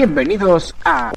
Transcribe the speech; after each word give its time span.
Bienvenidos 0.00 0.74
a 0.82 1.12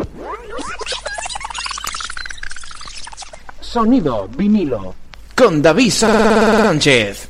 Sonido 3.61 4.27
vinilo 4.27 4.93
con 5.37 5.61
David 5.61 5.89
Sánchez. 5.89 7.29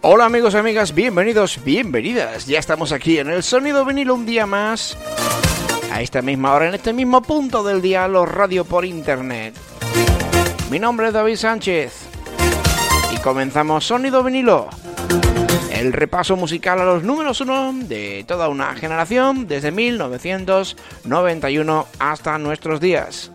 Hola 0.00 0.24
amigos 0.24 0.54
y 0.54 0.56
amigas, 0.56 0.92
bienvenidos, 0.92 1.60
bienvenidas. 1.62 2.46
Ya 2.46 2.58
estamos 2.58 2.90
aquí 2.90 3.18
en 3.18 3.30
el 3.30 3.44
Sonido 3.44 3.84
vinilo 3.84 4.16
un 4.16 4.26
día 4.26 4.44
más. 4.44 4.98
A 5.92 6.02
esta 6.02 6.20
misma 6.20 6.52
hora, 6.52 6.66
en 6.66 6.74
este 6.74 6.92
mismo 6.92 7.22
punto 7.22 7.62
del 7.62 7.80
día, 7.80 8.08
los 8.08 8.28
radio 8.28 8.64
por 8.64 8.84
internet. 8.84 9.54
Mi 10.68 10.80
nombre 10.80 11.06
es 11.06 11.12
David 11.12 11.36
Sánchez. 11.36 11.92
Y 13.14 13.18
comenzamos 13.18 13.86
Sonido 13.86 14.24
vinilo 14.24 14.68
el 15.78 15.92
repaso 15.92 16.36
musical 16.36 16.80
a 16.80 16.84
los 16.84 17.04
números 17.04 17.40
uno 17.40 17.72
de 17.72 18.24
toda 18.26 18.48
una 18.48 18.74
generación 18.74 19.46
desde 19.46 19.70
1991 19.70 21.86
hasta 22.00 22.36
nuestros 22.38 22.80
días. 22.80 23.30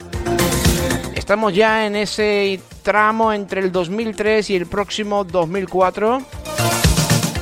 Estamos 1.16 1.55
ya 1.55 1.86
en 1.86 1.95
ese 1.95 2.59
tramo 2.81 3.31
entre 3.31 3.61
el 3.61 3.71
2003 3.71 4.49
y 4.49 4.58
el 4.58 4.66
próximo 4.66 5.23
2004, 5.23 6.21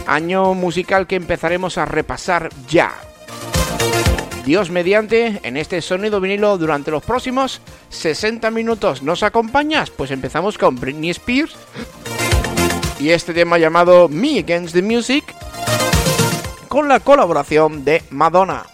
año 0.05 0.53
musical 0.53 1.07
que 1.07 1.15
empezaremos 1.15 1.79
a 1.79 1.85
repasar 1.85 2.49
ya. 2.69 2.93
Dios 4.45 4.69
mediante, 4.69 5.39
en 5.41 5.57
este 5.57 5.81
sonido 5.81 6.21
vinilo 6.21 6.59
durante 6.59 6.91
los 6.91 7.03
próximos 7.03 7.59
60 7.89 8.51
minutos. 8.51 9.01
¿Nos 9.01 9.23
acompañas? 9.23 9.89
Pues 9.89 10.11
empezamos 10.11 10.59
con 10.59 10.75
Britney 10.75 11.09
Spears 11.09 11.57
y 13.01 13.09
este 13.09 13.33
tema 13.33 13.57
llamado 13.57 14.07
Me 14.07 14.39
Against 14.39 14.75
the 14.75 14.81
Music 14.83 15.23
con 16.67 16.87
la 16.87 16.99
colaboración 16.99 17.83
de 17.83 18.03
Madonna. 18.11 18.65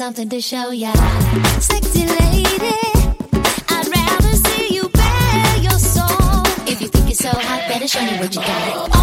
Something 0.00 0.30
to 0.30 0.40
show 0.40 0.70
ya. 0.70 0.94
Sexy 1.60 2.06
lady, 2.06 2.48
I'd 3.68 3.86
rather 3.94 4.34
see 4.34 4.74
you 4.74 4.88
bare 4.88 5.56
your 5.58 5.78
soul. 5.78 6.40
If 6.66 6.80
you 6.80 6.88
think 6.88 7.04
you're 7.08 7.14
so 7.14 7.28
hot, 7.28 7.68
better 7.68 7.86
show 7.86 8.00
me 8.06 8.16
what 8.16 8.34
you 8.34 8.40
got. 8.40 8.99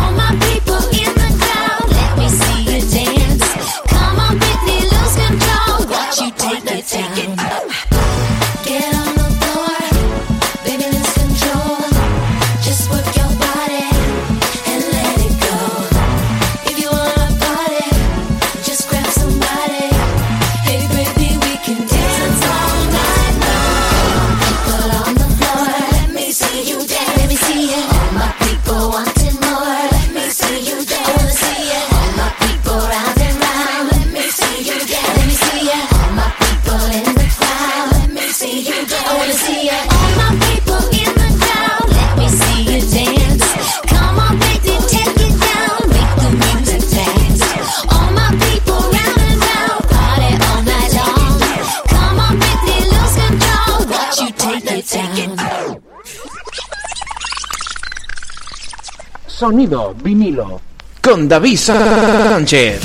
Sonido 59.38 59.94
vinilo. 59.94 60.60
Con 61.00 61.30
David 61.30 61.58
Sánchez. 61.58 62.82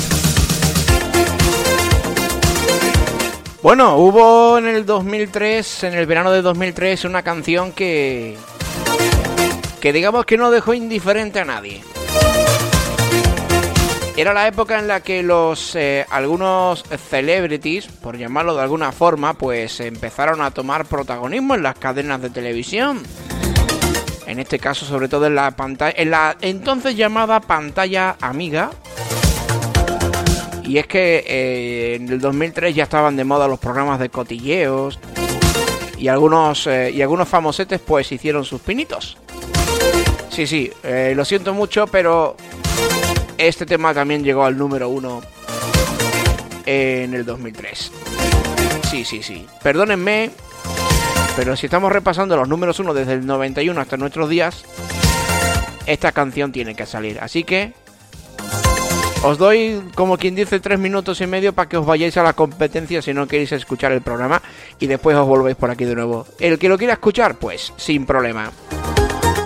Bueno, 3.63 3.97
hubo 3.97 4.59
en 4.59 4.67
el 4.67 4.85
2003, 4.85 5.85
en 5.85 5.95
el 5.95 6.05
verano 6.05 6.31
de 6.31 6.43
2003, 6.43 7.05
una 7.05 7.23
canción 7.23 7.71
que. 7.71 8.37
que 9.81 9.93
digamos 9.93 10.25
que 10.25 10.37
no 10.37 10.51
dejó 10.51 10.75
indiferente 10.75 11.39
a 11.39 11.45
nadie. 11.45 11.81
Era 14.15 14.31
la 14.35 14.47
época 14.47 14.77
en 14.77 14.87
la 14.87 14.99
que 14.99 15.23
los 15.23 15.75
eh, 15.75 16.05
algunos 16.11 16.83
celebrities, 17.09 17.87
por 17.87 18.15
llamarlo 18.15 18.55
de 18.55 18.61
alguna 18.61 18.91
forma, 18.91 19.33
pues 19.33 19.79
empezaron 19.79 20.39
a 20.39 20.51
tomar 20.51 20.85
protagonismo 20.85 21.55
en 21.55 21.63
las 21.63 21.79
cadenas 21.79 22.21
de 22.21 22.29
televisión. 22.29 23.01
En 24.25 24.39
este 24.39 24.59
caso, 24.59 24.85
sobre 24.85 25.07
todo 25.07 25.27
en 25.27 25.35
la 25.35 25.51
pantalla, 25.51 25.93
en 25.97 26.11
la 26.11 26.37
entonces 26.41 26.95
llamada 26.95 27.39
pantalla 27.41 28.15
amiga. 28.21 28.71
Y 30.63 30.77
es 30.77 30.87
que 30.87 31.23
eh, 31.27 31.95
en 31.95 32.09
el 32.09 32.19
2003 32.21 32.73
ya 32.73 32.83
estaban 32.83 33.15
de 33.15 33.25
moda 33.25 33.47
los 33.47 33.59
programas 33.59 33.99
de 33.99 34.09
cotilleos 34.09 34.97
y 35.97 36.07
algunos 36.07 36.67
eh, 36.67 36.91
y 36.91 37.01
algunos 37.01 37.27
famosetes 37.27 37.81
pues 37.81 38.11
hicieron 38.11 38.45
sus 38.45 38.61
pinitos. 38.61 39.17
Sí, 40.29 40.47
sí, 40.47 40.71
eh, 40.83 41.13
lo 41.15 41.25
siento 41.25 41.53
mucho, 41.53 41.85
pero 41.87 42.35
este 43.37 43.65
tema 43.65 43.93
también 43.93 44.23
llegó 44.23 44.45
al 44.45 44.57
número 44.57 44.89
uno 44.89 45.21
en 46.65 47.13
el 47.13 47.25
2003. 47.25 47.91
Sí, 48.89 49.05
sí, 49.05 49.21
sí. 49.21 49.45
Perdónenme, 49.61 50.31
pero 51.35 51.55
si 51.55 51.65
estamos 51.65 51.91
repasando 51.91 52.37
los 52.37 52.47
números 52.47 52.79
uno 52.79 52.93
desde 52.93 53.13
el 53.13 53.25
91 53.25 53.79
hasta 53.79 53.97
nuestros 53.97 54.29
días, 54.29 54.63
esta 55.85 56.11
canción 56.11 56.51
tiene 56.51 56.75
que 56.75 56.85
salir. 56.85 57.19
Así 57.19 57.43
que 57.43 57.73
os 59.23 59.37
doy, 59.37 59.81
como 59.95 60.17
quien 60.17 60.35
dice, 60.35 60.59
tres 60.59 60.77
minutos 60.77 61.21
y 61.21 61.27
medio 61.27 61.53
para 61.53 61.69
que 61.69 61.77
os 61.77 61.85
vayáis 61.85 62.17
a 62.17 62.23
la 62.23 62.33
competencia 62.33 63.01
si 63.01 63.13
no 63.13 63.27
queréis 63.27 63.53
escuchar 63.53 63.93
el 63.93 64.01
programa 64.01 64.41
y 64.79 64.87
después 64.87 65.15
os 65.15 65.25
volvéis 65.25 65.55
por 65.55 65.71
aquí 65.71 65.85
de 65.85 65.95
nuevo. 65.95 66.27
El 66.39 66.59
que 66.59 66.69
lo 66.69 66.77
quiera 66.77 66.93
escuchar, 66.93 67.35
pues 67.35 67.73
sin 67.77 68.05
problema. 68.05 68.51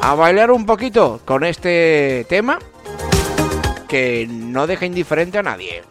A 0.02 0.16
bailar 0.16 0.52
un 0.52 0.66
poquito 0.66 1.22
con 1.26 1.44
este 1.44 2.26
tema 2.28 2.60
que 3.88 4.28
no 4.30 4.68
deja 4.68 4.86
indiferente 4.86 5.38
a 5.38 5.44
nadie. 5.44 5.84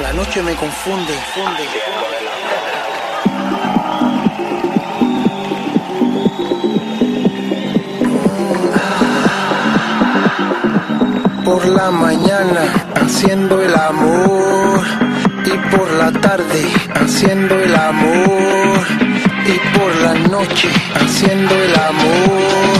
La 0.00 0.12
noche 0.12 0.42
me 0.42 0.56
confunde, 0.56 1.12
funde. 1.34 1.62
Por 11.44 11.64
la 11.66 11.92
mañana 11.92 12.62
haciendo 12.96 13.62
el 13.62 13.72
amor. 13.72 14.80
Y 15.44 15.76
por 15.76 15.88
la 15.92 16.10
tarde 16.10 16.66
haciendo 16.92 17.54
el 17.60 17.74
amor. 17.76 18.80
Y 19.46 19.78
por 19.78 19.94
la 20.02 20.14
noche 20.28 20.68
haciendo 20.96 21.54
el 21.54 21.74
amor 21.76 22.73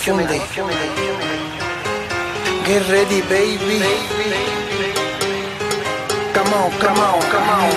confunde. 0.00 0.40
Get 2.64 2.88
ready, 2.88 3.20
baby. 3.22 3.82
Come 6.32 6.54
on, 6.54 6.70
come 6.78 6.98
on, 6.98 7.20
come 7.30 7.48
on. 7.48 7.70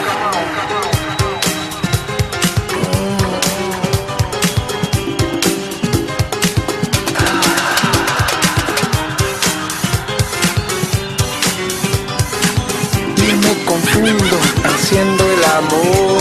Y 13.18 13.34
me 13.34 13.66
confundo 13.66 14.38
haciendo 14.64 15.24
el 15.26 15.44
amor. 15.44 16.13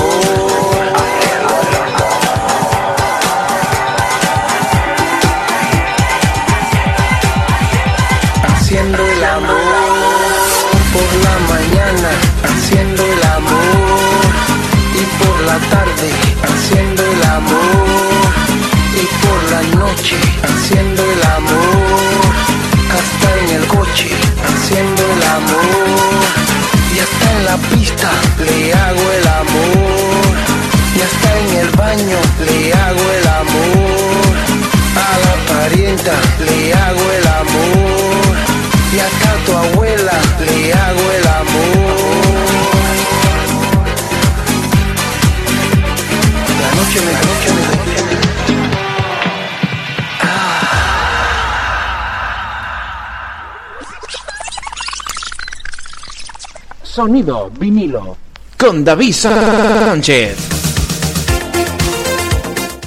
Sonido 57.03 57.51
vinilo. 57.59 58.17
Con 58.57 58.85
David 58.85 59.13
Sánchez. 59.13 60.37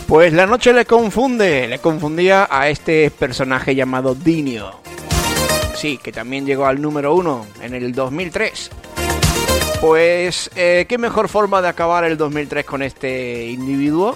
Pues 0.07 0.31
la 0.31 0.45
noche 0.45 0.71
le 0.71 0.85
confunde, 0.85 1.67
le 1.67 1.79
confundía 1.79 2.47
a 2.49 2.69
este 2.69 3.11
personaje 3.11 3.75
llamado 3.75 4.15
Dinio. 4.15 4.71
Sí, 5.75 5.99
que 6.01 6.13
también 6.13 6.45
llegó 6.45 6.65
al 6.65 6.81
número 6.81 7.13
uno 7.13 7.45
en 7.61 7.73
el 7.73 7.91
2003. 7.91 8.69
Pues, 9.81 10.49
eh, 10.55 10.85
qué 10.87 10.97
mejor 10.97 11.27
forma 11.27 11.61
de 11.61 11.67
acabar 11.67 12.05
el 12.05 12.15
2003 12.15 12.63
con 12.63 12.83
este 12.83 13.47
individuo 13.47 14.15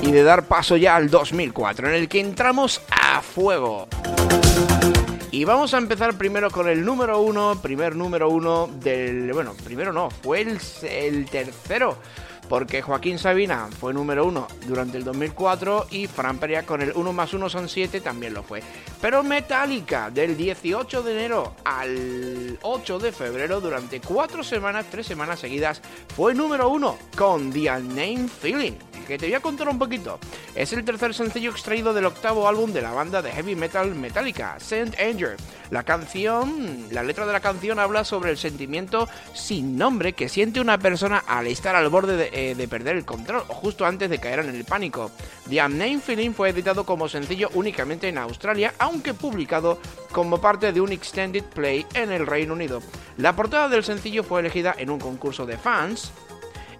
y 0.00 0.12
de 0.12 0.22
dar 0.22 0.46
paso 0.46 0.78
ya 0.78 0.96
al 0.96 1.10
2004, 1.10 1.88
en 1.90 1.94
el 1.94 2.08
que 2.08 2.20
entramos 2.20 2.80
a 2.90 3.20
fuego. 3.20 3.86
Y 5.34 5.44
vamos 5.44 5.74
a 5.74 5.78
empezar 5.78 6.16
primero 6.16 6.48
con 6.48 6.68
el 6.68 6.84
número 6.84 7.18
uno, 7.18 7.58
primer 7.60 7.96
número 7.96 8.28
uno 8.28 8.68
del... 8.68 9.32
Bueno, 9.32 9.52
primero 9.64 9.92
no, 9.92 10.08
fue 10.08 10.42
el, 10.42 10.60
el 10.84 11.28
tercero 11.28 11.98
porque 12.48 12.82
Joaquín 12.82 13.18
Sabina 13.18 13.68
fue 13.80 13.92
número 13.92 14.24
uno 14.24 14.46
durante 14.68 14.96
el 14.96 15.02
2004 15.02 15.88
y 15.90 16.06
Fran 16.06 16.38
Perea 16.38 16.64
con 16.64 16.82
el 16.82 16.92
1 16.94 17.12
más 17.12 17.34
1 17.34 17.48
son 17.48 17.68
7 17.68 18.00
también 18.00 18.32
lo 18.32 18.44
fue. 18.44 18.62
Pero 19.00 19.24
Metallica 19.24 20.08
del 20.08 20.36
18 20.36 21.02
de 21.02 21.12
enero 21.12 21.56
al 21.64 22.56
8 22.62 23.00
de 23.00 23.10
febrero 23.10 23.60
durante 23.60 24.00
4 24.00 24.44
semanas, 24.44 24.86
3 24.88 25.04
semanas 25.04 25.40
seguidas 25.40 25.82
fue 26.14 26.32
número 26.32 26.68
uno 26.68 26.96
con 27.16 27.52
The 27.52 27.72
Unnamed 27.72 28.28
Feeling 28.28 28.74
que 29.04 29.18
te 29.18 29.26
voy 29.26 29.34
a 29.34 29.40
contar 29.40 29.68
un 29.68 29.78
poquito. 29.78 30.18
Es 30.54 30.72
el 30.72 30.84
tercer 30.84 31.14
sencillo 31.14 31.50
extraído 31.50 31.94
del 31.94 32.06
octavo 32.06 32.48
álbum 32.48 32.72
de 32.72 32.82
la 32.82 32.92
banda 32.92 33.22
de 33.22 33.30
heavy 33.30 33.54
metal 33.54 33.94
Metallica, 33.94 34.56
Saint 34.58 34.98
Anger. 34.98 35.36
La 35.70 35.82
canción, 35.82 36.86
la 36.90 37.02
letra 37.02 37.26
de 37.26 37.32
la 37.32 37.40
canción 37.40 37.78
habla 37.78 38.04
sobre 38.04 38.30
el 38.30 38.38
sentimiento 38.38 39.08
sin 39.32 39.76
nombre 39.76 40.12
que 40.12 40.28
siente 40.28 40.60
una 40.60 40.78
persona 40.78 41.24
al 41.26 41.46
estar 41.46 41.74
al 41.74 41.88
borde 41.88 42.16
de, 42.16 42.30
eh, 42.32 42.54
de 42.54 42.68
perder 42.68 42.96
el 42.96 43.04
control 43.04 43.42
o 43.48 43.54
justo 43.54 43.84
antes 43.84 44.10
de 44.10 44.18
caer 44.18 44.40
en 44.40 44.54
el 44.54 44.64
pánico. 44.64 45.10
The 45.48 45.64
Unnamed 45.64 46.00
Feeling 46.00 46.32
fue 46.32 46.50
editado 46.50 46.84
como 46.84 47.08
sencillo 47.08 47.50
únicamente 47.54 48.08
en 48.08 48.18
Australia, 48.18 48.74
aunque 48.78 49.14
publicado 49.14 49.78
como 50.12 50.40
parte 50.40 50.72
de 50.72 50.80
un 50.80 50.92
extended 50.92 51.44
play 51.44 51.86
en 51.94 52.12
el 52.12 52.26
Reino 52.26 52.52
Unido. 52.52 52.80
La 53.16 53.34
portada 53.34 53.68
del 53.68 53.84
sencillo 53.84 54.22
fue 54.22 54.40
elegida 54.40 54.74
en 54.78 54.90
un 54.90 55.00
concurso 55.00 55.46
de 55.46 55.58
fans 55.58 56.12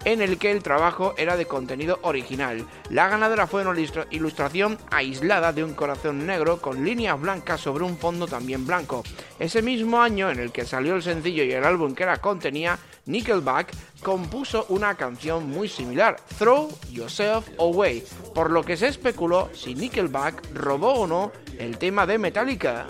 en 0.04 0.22
el 0.22 0.38
que 0.38 0.50
el 0.50 0.62
trabajo 0.62 1.14
era 1.16 1.36
de 1.36 1.46
contenido 1.46 1.98
original. 2.02 2.66
La 2.90 3.08
ganadora 3.08 3.46
fue 3.46 3.66
una 3.66 3.78
ilustración 4.10 4.78
aislada 4.90 5.52
de 5.52 5.64
un 5.64 5.74
corazón 5.74 6.26
negro 6.26 6.60
con 6.60 6.84
líneas 6.84 7.20
blancas 7.20 7.60
sobre 7.60 7.84
un 7.84 7.98
fondo 7.98 8.26
también 8.26 8.66
blanco. 8.66 9.02
Ese 9.38 9.62
mismo 9.62 10.00
año 10.00 10.30
en 10.30 10.38
el 10.38 10.52
que 10.52 10.64
salió 10.64 10.94
el 10.94 11.02
sencillo 11.02 11.44
y 11.44 11.52
el 11.52 11.64
álbum 11.64 11.94
que 11.94 12.06
la 12.06 12.18
contenía, 12.18 12.78
Nickelback 13.06 13.72
compuso 14.02 14.66
una 14.68 14.94
canción 14.94 15.48
muy 15.48 15.68
similar, 15.68 16.16
Throw 16.38 16.68
Yourself 16.90 17.48
Away, 17.58 18.04
por 18.34 18.50
lo 18.50 18.62
que 18.62 18.76
se 18.76 18.88
especuló 18.88 19.50
si 19.52 19.74
Nickelback 19.74 20.54
robó 20.54 20.92
o 20.94 21.06
no 21.06 21.32
el 21.58 21.78
tema 21.78 22.06
de 22.06 22.18
Metallica. 22.18 22.86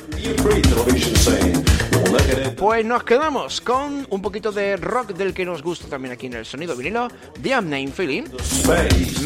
Pues 2.56 2.84
nos 2.84 3.04
quedamos 3.04 3.60
con 3.60 4.06
un 4.10 4.22
poquito 4.22 4.52
de 4.52 4.76
rock 4.76 5.14
del 5.14 5.34
que 5.34 5.44
nos 5.44 5.62
gusta 5.62 5.88
también 5.88 6.12
aquí 6.12 6.26
en 6.26 6.34
el 6.34 6.44
sonido 6.44 6.76
vinilo, 6.76 7.08
The 7.42 7.58
Unnamed 7.58 7.92
Feeling, 7.92 8.24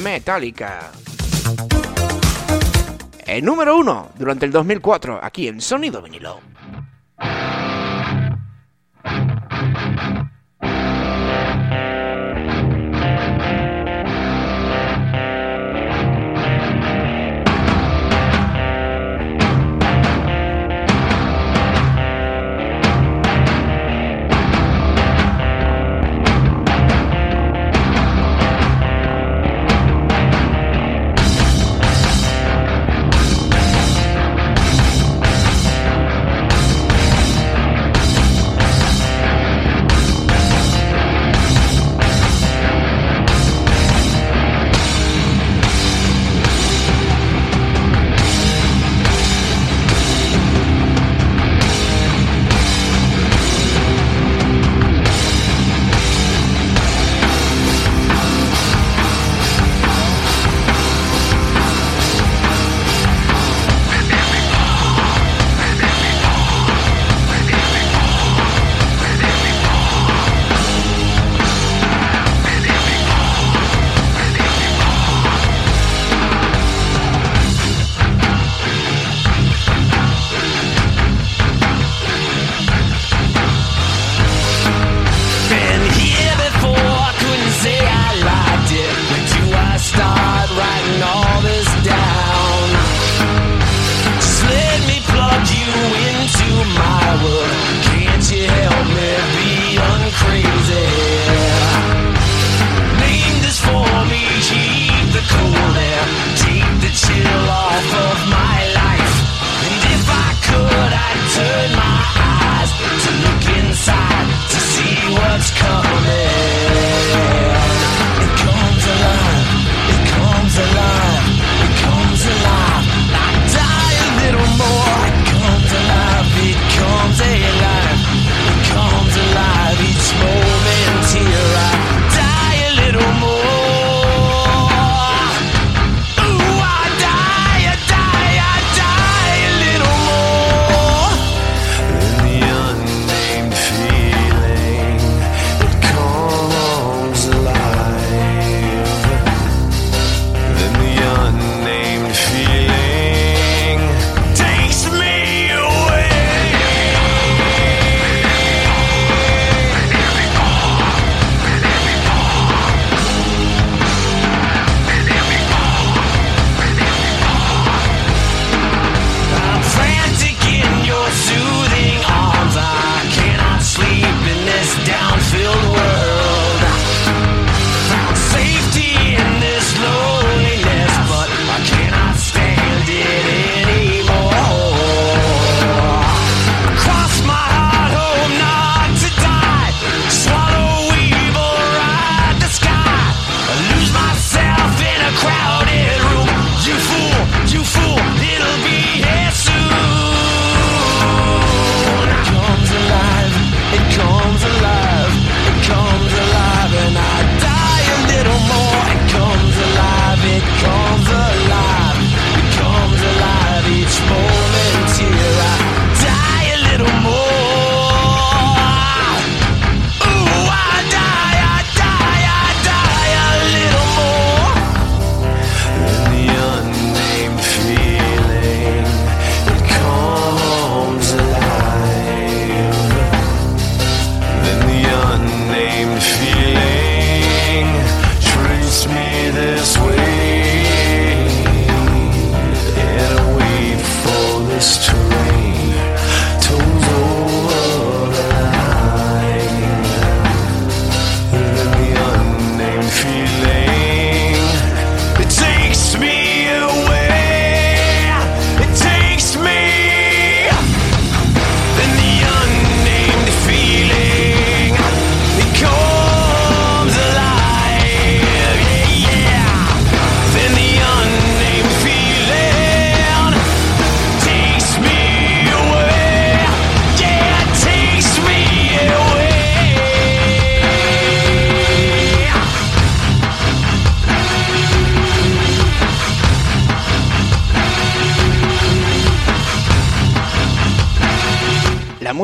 Metallica. 0.02 0.90
El 3.26 3.44
número 3.44 3.76
uno 3.76 4.08
durante 4.18 4.46
el 4.46 4.52
2004 4.52 5.20
aquí 5.22 5.48
en 5.48 5.60
Sonido 5.60 6.00
Vinilo. 6.00 6.40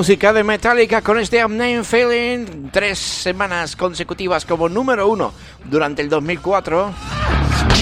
Música 0.04 0.34
de 0.34 0.44
Metallica 0.44 1.00
con 1.00 1.18
este 1.18 1.42
Unnamed 1.42 1.82
Feeling, 1.82 2.68
tres 2.70 2.98
semanas 2.98 3.74
consecutivas 3.74 4.44
como 4.44 4.68
número 4.68 5.08
uno 5.08 5.32
durante 5.64 6.02
el 6.02 6.10
2004 6.10 6.94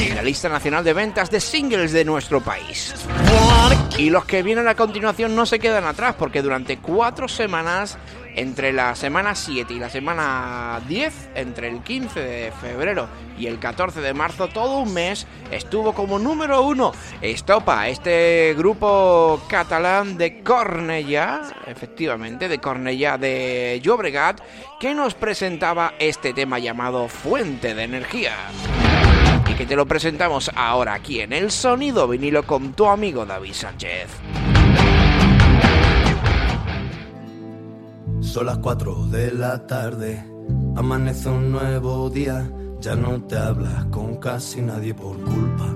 en 0.01 0.15
la 0.15 0.23
lista 0.23 0.49
nacional 0.49 0.85
de 0.85 0.93
ventas 0.93 1.33
de 1.33 1.41
singles 1.41 1.91
de 1.91 2.05
nuestro 2.05 2.41
país. 2.41 2.95
Y 3.99 4.11
los 4.11 4.25
que 4.25 4.45
vienen 4.45 4.69
a 4.69 4.77
continuación 4.77 5.35
no 5.35 5.47
se 5.47 5.59
quedan 5.59 5.85
atrás 5.85 6.15
porque 6.17 6.43
durante 6.43 6.79
cuatro 6.79 7.27
semanas 7.27 7.99
entre 8.35 8.73
la 8.73 8.95
semana 8.95 9.35
7 9.35 9.75
y 9.75 9.79
la 9.79 9.91
semana 9.91 10.81
10, 10.89 11.31
entre 11.35 11.69
el 11.69 11.83
15 11.83 12.21
de 12.21 12.53
febrero 12.53 13.09
y 13.39 13.47
el 13.47 13.59
14 13.59 14.01
de 14.01 14.15
marzo, 14.15 14.49
todo 14.49 14.79
un 14.79 14.95
mes 14.95 15.27
estuvo 15.51 15.95
como 15.95 16.19
número 16.19 16.63
uno 16.63 16.93
Estopa, 17.21 17.89
este 17.89 18.55
grupo 18.57 19.41
catalán 19.49 20.17
de 20.17 20.43
Cornellà, 20.43 21.43
efectivamente, 21.67 22.49
de 22.49 22.61
Cornellà 22.61 23.19
de 23.19 23.81
Llobregat, 23.83 24.41
que 24.81 24.95
nos 24.95 25.15
presentaba 25.15 25.95
este 25.99 26.33
tema 26.33 26.59
llamado 26.59 27.09
Fuente 27.09 27.75
de 27.75 27.85
Energía. 27.85 28.35
Y 29.49 29.55
que 29.55 29.67
te 29.67 29.77
lo 29.77 29.87
presentamos 29.87 30.51
ahora 30.55 30.95
aquí 30.95 31.21
en 31.21 31.33
El 31.33 31.51
Sonido 31.51 32.09
Vinilo 32.09 32.45
con 32.45 32.73
tu 32.73 32.87
amigo 32.87 33.27
David 33.27 33.53
Sánchez. 33.53 34.62
Son 38.23 38.47
las 38.47 38.59
4 38.59 39.07
de 39.09 39.33
la 39.33 39.67
tarde, 39.67 40.25
amanece 40.77 41.29
un 41.29 41.53
nuevo 41.53 42.09
día, 42.09 42.49
ya 42.81 42.95
no 42.95 43.23
te 43.25 43.37
hablas 43.37 43.85
con 43.87 44.17
casi 44.17 44.63
nadie 44.63 44.95
por 44.95 45.19
culpa. 45.19 45.69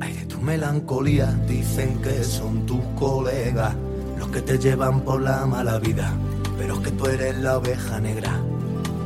Ay, 0.00 0.14
de 0.14 0.26
tu 0.26 0.40
melancolía. 0.40 1.26
Dicen 1.46 2.00
que 2.00 2.22
son 2.24 2.64
tus 2.64 2.80
colegas 2.98 3.74
los 4.18 4.28
que 4.28 4.40
te 4.40 4.58
llevan 4.58 5.00
por 5.00 5.20
la 5.20 5.44
mala 5.46 5.78
vida, 5.78 6.12
pero 6.56 6.74
es 6.74 6.80
que 6.80 6.90
tú 6.92 7.06
eres 7.06 7.36
la 7.38 7.58
oveja 7.58 8.00
negra. 8.00 8.40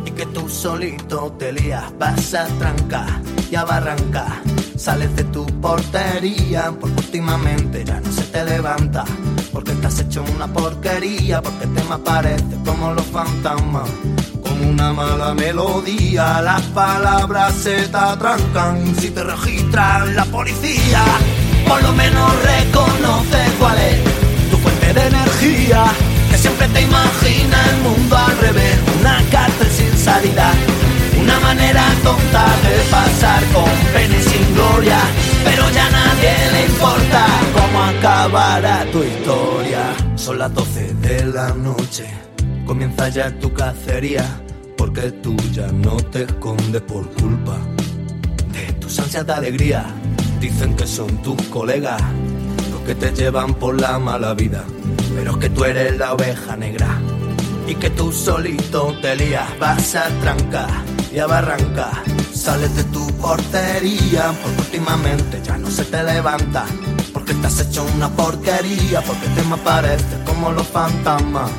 Y 0.05 0.11
que 0.11 0.27
tú 0.27 0.49
solito 0.49 1.33
te 1.39 1.53
lías, 1.53 1.93
vas 1.99 2.35
a 2.35 2.47
trancar 2.59 3.23
y 3.51 3.57
a 3.57 3.65
barrancar. 3.65 4.62
Sales 4.83 5.15
de 5.15 5.23
tu 5.23 5.47
portería 5.61 6.73
porque 6.81 6.97
últimamente 7.03 7.85
ya 7.85 8.01
no 8.01 8.11
se 8.11 8.23
te 8.23 8.45
levanta. 8.45 9.05
Porque 9.53 9.71
estás 9.71 10.01
hecho 10.01 10.25
una 10.35 10.53
porquería, 10.53 11.41
porque 11.41 11.69
te 11.69 11.85
me 11.85 11.95
aparece 11.95 12.57
como 12.67 12.93
los 12.93 13.07
fantasmas. 13.07 13.89
Como 14.43 14.71
una 14.71 14.93
mala 14.93 15.35
melodía, 15.35 16.43
las 16.43 16.63
palabras 16.75 17.55
se 17.55 17.87
te 17.87 17.97
atrancan. 17.97 18.97
Si 18.99 19.11
te 19.11 19.23
registran 19.23 20.17
la 20.17 20.25
policía, 20.25 21.05
por 21.69 21.81
lo 21.81 21.93
menos 21.93 22.33
reconoce 22.43 23.39
cuál 23.61 23.79
es 23.79 24.51
tu 24.51 24.57
fuente 24.57 24.95
de 24.95 25.07
energía. 25.07 25.85
Que 26.29 26.39
siempre 26.39 26.67
te 26.67 26.83
imagina 26.83 27.71
el 27.71 27.83
mundo 27.83 28.17
al 28.17 28.37
revés, 28.37 28.79
una 28.99 29.23
cárcel 29.31 29.69
sin 29.71 29.97
salida. 29.97 30.53
Manera 31.63 31.95
tonta 32.03 32.45
de 32.65 32.91
pasar 32.91 33.45
con 33.53 33.71
pena 33.95 34.21
sin 34.21 34.55
gloria, 34.55 34.99
pero 35.45 35.71
ya 35.71 35.89
nadie 35.91 36.35
le 36.51 36.67
importa 36.67 37.27
cómo 37.55 37.83
acabará 37.85 38.85
tu 38.91 39.05
historia. 39.05 39.95
Son 40.17 40.39
las 40.41 40.53
12 40.53 40.95
de 40.95 41.25
la 41.27 41.55
noche, 41.55 42.05
comienza 42.67 43.09
ya 43.11 43.31
tu 43.39 43.53
cacería, 43.53 44.25
porque 44.77 45.13
tú 45.23 45.37
ya 45.53 45.69
no 45.69 45.97
te 45.97 46.25
escondes 46.25 46.83
por 46.83 47.09
culpa 47.13 47.59
de 48.53 48.73
tus 48.81 48.99
ansias 48.99 49.25
de 49.25 49.33
alegría. 49.33 49.85
Dicen 50.41 50.75
que 50.75 50.87
son 50.87 51.23
tus 51.23 51.41
colegas 51.43 52.03
los 52.73 52.81
que 52.81 52.97
te 52.97 53.13
llevan 53.13 53.55
por 53.55 53.81
la 53.81 54.01
mala 54.01 54.35
vida, 54.35 54.65
pero 55.15 55.31
es 55.33 55.37
que 55.37 55.51
tú 55.51 55.65
eres 55.65 55.97
la 55.97 56.15
oveja 56.15 56.57
negra 56.57 56.99
y 57.69 57.77
que 57.77 57.89
tú 57.91 58.11
solito 58.11 58.93
te 59.01 59.15
lías, 59.15 59.47
vas 59.61 59.95
a 59.95 60.09
trancar 60.21 60.92
y 61.13 61.19
a 61.19 61.27
barrancar. 61.27 62.03
Sales 62.35 62.75
de 62.75 62.85
tu 62.85 63.07
portería 63.19 64.33
porque 64.43 64.61
últimamente 64.61 65.41
ya 65.45 65.59
no 65.59 65.71
se 65.71 65.85
te 65.85 66.03
levanta. 66.03 66.65
Porque 67.13 67.33
estás 67.33 67.61
hecho 67.61 67.85
una 67.95 68.09
porquería, 68.09 69.01
porque 69.03 69.27
te 69.29 69.43
me 69.43 69.55
apareces 69.55 70.19
como 70.25 70.51
los 70.53 70.67
fantasmas. 70.67 71.51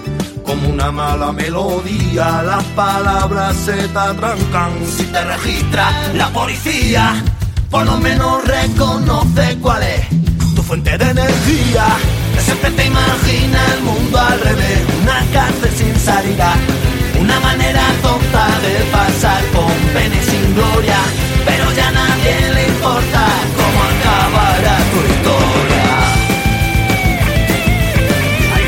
Como 0.46 0.70
una 0.70 0.92
mala 0.92 1.32
melodía, 1.32 2.42
las 2.44 2.64
palabras 2.76 3.56
se 3.56 3.88
te 3.88 4.00
atrancan. 4.00 4.72
Si 4.86 5.04
te 5.06 5.24
registra 5.24 5.92
la 6.14 6.30
policía, 6.30 7.24
por 7.70 7.86
lo 7.86 7.98
menos 7.98 8.44
reconoce 8.46 9.58
cuál 9.62 9.84
es 9.84 10.08
tu 10.56 10.64
fuente 10.64 10.98
de 10.98 11.12
energía. 11.12 11.86
Que 12.34 12.42
siempre 12.42 12.72
te 12.72 12.86
imagina 12.86 13.60
el 13.76 13.84
mundo 13.84 14.20
al 14.20 14.40
revés, 14.40 14.80
una 15.02 15.24
cárcel 15.32 15.72
sin 15.78 15.96
salida, 16.00 16.56
una 17.24 17.40
manera 17.40 17.82
tonta 18.02 18.46
de 18.66 18.76
pasar 18.92 19.42
con 19.56 19.72
pena 19.94 20.16
y 20.16 20.24
sin 20.24 20.56
gloria, 20.56 21.00
pero 21.46 21.72
ya 21.72 21.92
nadie 21.92 22.54
le 22.56 22.68
importa 22.68 23.24
cómo 23.60 23.80
acabará 23.92 24.78
tu 24.92 25.00
historia. 25.12 25.88
Ay, 28.56 28.64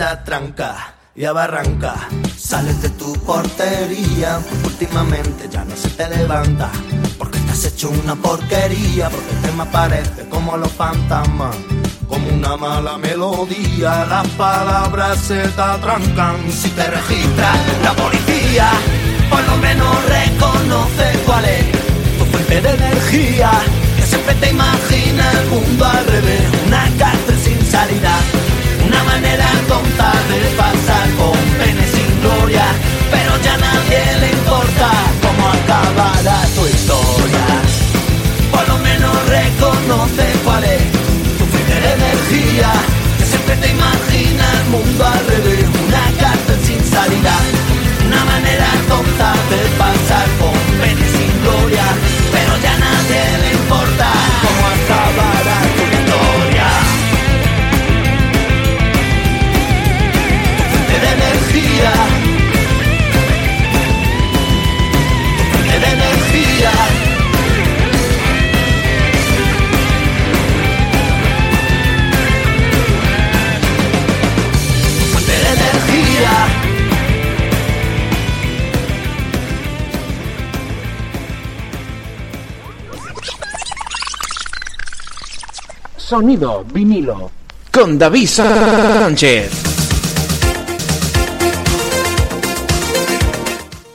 a 0.00 0.24
trancar 0.24 0.94
y 1.14 1.24
a 1.24 1.32
barrancar. 1.32 2.08
Sales 2.46 2.80
de 2.80 2.90
tu 2.90 3.12
portería, 3.24 4.38
últimamente 4.62 5.48
ya 5.50 5.64
no 5.64 5.74
se 5.74 5.88
te 5.88 6.08
levanta. 6.08 6.70
Porque 7.18 7.38
estás 7.38 7.64
hecho 7.64 7.90
una 7.90 8.14
porquería, 8.14 9.10
porque 9.10 9.34
te 9.42 9.50
me 9.50 9.64
aparece 9.64 10.28
como 10.28 10.56
los 10.56 10.70
fantasmas. 10.70 11.56
Como 12.06 12.28
una 12.28 12.56
mala 12.56 12.98
melodía, 12.98 14.06
las 14.08 14.28
palabras 14.38 15.18
se 15.18 15.40
te 15.42 15.60
atrancan. 15.60 16.36
Si 16.52 16.68
te 16.70 16.86
registra 16.88 17.50
la 17.82 17.92
policía, 17.94 18.70
por 19.28 19.42
lo 19.44 19.56
menos 19.56 20.04
reconoce 20.04 21.18
cuál 21.26 21.44
es 21.46 21.64
tu 22.16 22.24
fuente 22.26 22.60
de 22.60 22.70
energía. 22.70 23.50
Que 23.96 24.02
siempre 24.02 24.34
te 24.36 24.50
imagina 24.50 25.32
el 25.32 25.46
mundo 25.48 25.84
al 25.84 26.06
revés, 26.06 26.42
una 26.64 26.88
cárcel 26.96 27.38
sin 27.42 27.66
salida. 27.66 28.20
Una 28.86 29.02
manera 29.02 29.48
tonta 29.66 30.12
de 30.28 30.56
pasar 30.56 30.75
ya 33.46 33.54
a 33.54 33.58
nadie 33.58 34.00
le 34.20 34.28
importa 34.38 34.88
cómo 35.24 35.44
acabará 35.58 36.38
tu 36.56 36.62
historia. 36.74 37.46
Por 38.52 38.64
lo 38.68 38.78
menos 38.78 39.14
reconoce 39.38 40.24
cuál 40.44 40.64
es 40.64 40.82
tu 41.38 41.44
de 41.82 41.92
energía, 41.98 42.70
que 43.18 43.24
siempre 43.24 43.56
te 43.62 43.68
imagina 43.70 44.44
el 44.60 44.64
mundo 44.74 45.04
Sonido 86.06 86.62
vinilo. 86.62 87.32
Con 87.72 87.98
David 87.98 88.28
Sánchez. 88.28 89.50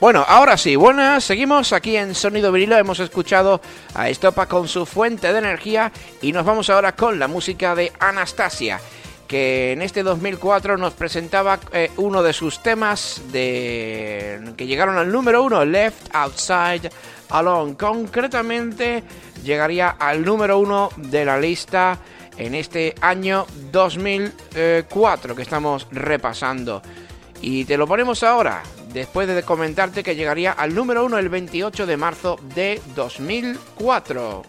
Bueno, 0.01 0.25
ahora 0.27 0.57
sí, 0.57 0.75
buenas, 0.75 1.23
seguimos 1.23 1.71
aquí 1.71 1.95
en 1.95 2.13
Sonido 2.13 2.51
Vinilo, 2.51 2.77
hemos 2.77 2.99
escuchado 2.99 3.61
a 3.93 4.09
Estopa 4.09 4.47
con 4.47 4.67
su 4.67 4.85
fuente 4.85 5.31
de 5.31 5.39
energía 5.39 5.93
y 6.21 6.33
nos 6.33 6.43
vamos 6.43 6.69
ahora 6.69 6.97
con 6.97 7.17
la 7.17 7.29
música 7.29 7.75
de 7.75 7.93
Anastasia, 7.97 8.81
que 9.25 9.71
en 9.71 9.81
este 9.81 10.03
2004 10.03 10.75
nos 10.77 10.91
presentaba 10.91 11.61
eh, 11.71 11.91
uno 11.95 12.21
de 12.21 12.33
sus 12.33 12.61
temas 12.61 13.21
de 13.31 14.53
que 14.57 14.67
llegaron 14.67 14.97
al 14.97 15.09
número 15.09 15.43
uno, 15.43 15.63
Left 15.63 16.13
Outside 16.13 16.91
Alone. 17.29 17.77
Concretamente 17.77 19.01
llegaría 19.43 19.89
al 19.89 20.23
número 20.23 20.59
uno 20.59 20.89
de 20.97 21.25
la 21.25 21.39
lista 21.39 21.97
en 22.37 22.55
este 22.55 22.95
año 23.01 23.45
2004 23.71 25.35
que 25.35 25.41
estamos 25.41 25.87
repasando. 25.91 26.81
Y 27.41 27.65
te 27.65 27.77
lo 27.77 27.87
ponemos 27.87 28.23
ahora, 28.23 28.61
después 28.93 29.27
de 29.27 29.43
comentarte 29.43 30.03
que 30.03 30.15
llegaría 30.15 30.51
al 30.51 30.75
número 30.75 31.05
uno 31.05 31.17
el 31.17 31.29
28 31.29 31.85
de 31.85 31.97
marzo 31.97 32.37
de 32.55 32.81
2004. 32.95 34.43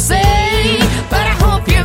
say, 0.00 0.78
but 1.10 1.20
I 1.20 1.34
hope 1.44 1.68
you. 1.68 1.79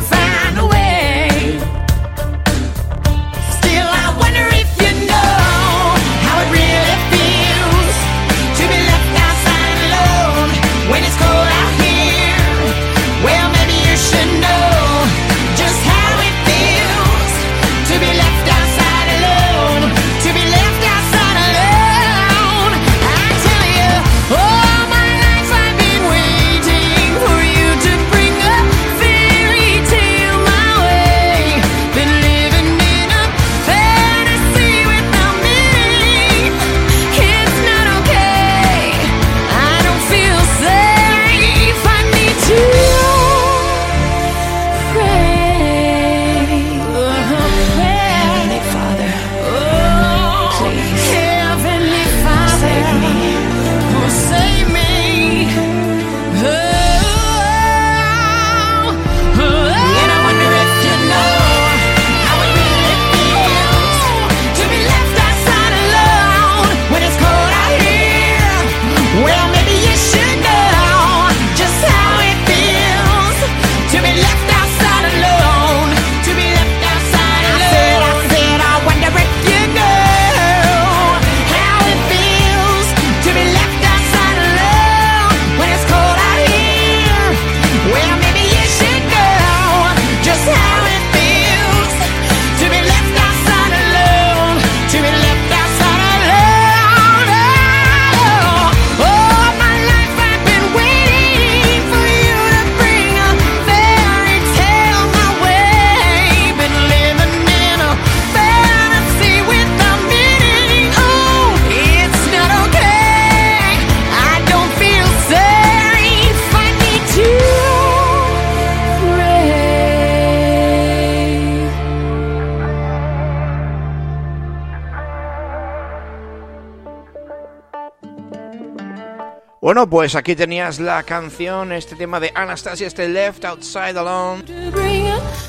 Bueno, 129.66 129.90
pues 129.90 130.14
aquí 130.14 130.36
tenías 130.36 130.80
la 130.80 131.02
canción, 131.02 131.72
este 131.72 131.96
tema 131.96 132.20
de 132.20 132.32
Anastasia, 132.36 132.86
este 132.86 133.10
Left 133.10 133.44
Outside 133.46 133.98
Alone, 133.98 134.44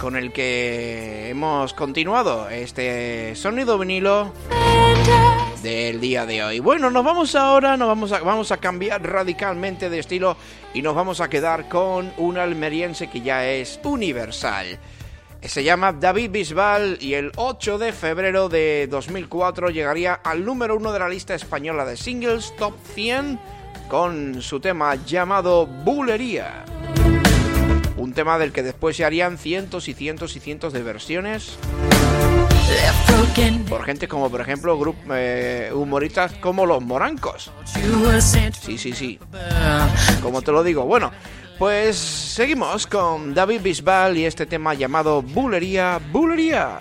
con 0.00 0.16
el 0.16 0.32
que 0.32 1.28
hemos 1.28 1.74
continuado 1.74 2.48
este 2.48 3.36
sonido 3.36 3.78
vinilo 3.78 4.32
del 5.62 6.00
día 6.00 6.24
de 6.24 6.42
hoy. 6.42 6.60
Bueno, 6.60 6.90
nos 6.90 7.04
vamos 7.04 7.34
ahora, 7.34 7.76
nos 7.76 7.88
vamos 7.88 8.10
a, 8.12 8.20
vamos 8.20 8.52
a 8.52 8.56
cambiar 8.56 9.02
radicalmente 9.02 9.90
de 9.90 9.98
estilo 9.98 10.38
y 10.72 10.80
nos 10.80 10.94
vamos 10.94 11.20
a 11.20 11.28
quedar 11.28 11.68
con 11.68 12.10
un 12.16 12.38
almeriense 12.38 13.10
que 13.10 13.20
ya 13.20 13.46
es 13.46 13.78
universal. 13.84 14.78
Se 15.42 15.62
llama 15.62 15.92
David 15.92 16.30
Bisbal 16.30 16.96
y 17.02 17.12
el 17.12 17.32
8 17.36 17.76
de 17.76 17.92
febrero 17.92 18.48
de 18.48 18.88
2004 18.90 19.68
llegaría 19.68 20.14
al 20.14 20.42
número 20.42 20.74
uno 20.74 20.90
de 20.90 21.00
la 21.00 21.08
lista 21.10 21.34
española 21.34 21.84
de 21.84 21.98
singles 21.98 22.56
Top 22.56 22.74
100 22.94 23.55
con 23.88 24.42
su 24.42 24.60
tema 24.60 24.94
llamado 24.94 25.66
Bulería. 25.66 26.64
Un 27.96 28.12
tema 28.12 28.38
del 28.38 28.52
que 28.52 28.62
después 28.62 28.96
se 28.96 29.04
harían 29.04 29.38
cientos 29.38 29.88
y 29.88 29.94
cientos 29.94 30.36
y 30.36 30.40
cientos 30.40 30.72
de 30.72 30.82
versiones 30.82 31.58
por 33.68 33.84
gente 33.84 34.08
como 34.08 34.30
por 34.30 34.40
ejemplo 34.40 34.78
grup, 34.78 34.96
eh, 35.12 35.70
humoristas 35.72 36.32
como 36.34 36.66
los 36.66 36.82
morancos. 36.82 37.50
Sí, 38.60 38.78
sí, 38.78 38.92
sí. 38.92 39.18
Como 40.22 40.42
te 40.42 40.52
lo 40.52 40.62
digo, 40.62 40.84
bueno, 40.84 41.12
pues 41.58 41.96
seguimos 41.96 42.86
con 42.86 43.34
David 43.34 43.60
Bisbal 43.62 44.16
y 44.16 44.24
este 44.24 44.46
tema 44.46 44.74
llamado 44.74 45.22
Bulería, 45.22 46.00
Bulería. 46.12 46.80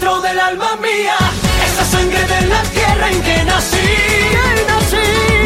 dentro 0.00 0.20
del 0.22 0.40
alma 0.40 0.76
mía, 0.76 1.16
esa 1.66 1.84
sangre 1.84 2.20
de 2.24 2.46
la 2.46 2.62
tierra 2.62 3.10
en 3.10 3.22
que 3.22 3.44
nací. 3.44 3.76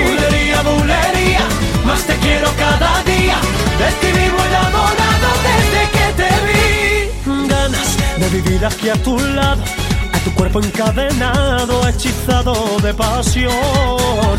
Bulería, 0.07 0.63
bulería, 0.63 1.45
más 1.85 2.03
te 2.05 2.15
quiero 2.17 2.49
cada 2.57 3.03
día, 3.03 3.37
de 3.81 3.89
ti 4.01 4.19
vivo 4.19 4.39
enamorado 4.49 5.29
desde 5.49 5.83
que 5.95 6.07
te 6.21 6.31
vi. 6.47 7.49
Ganas 7.49 7.97
de 8.19 8.29
vivir 8.29 8.65
aquí 8.65 8.89
a 8.91 8.95
tu 9.03 9.19
lado, 9.19 9.63
a 10.13 10.19
tu 10.21 10.33
cuerpo 10.35 10.61
encadenado, 10.61 11.89
hechizado 11.89 12.55
de 12.81 12.95
pasión. 12.95 14.37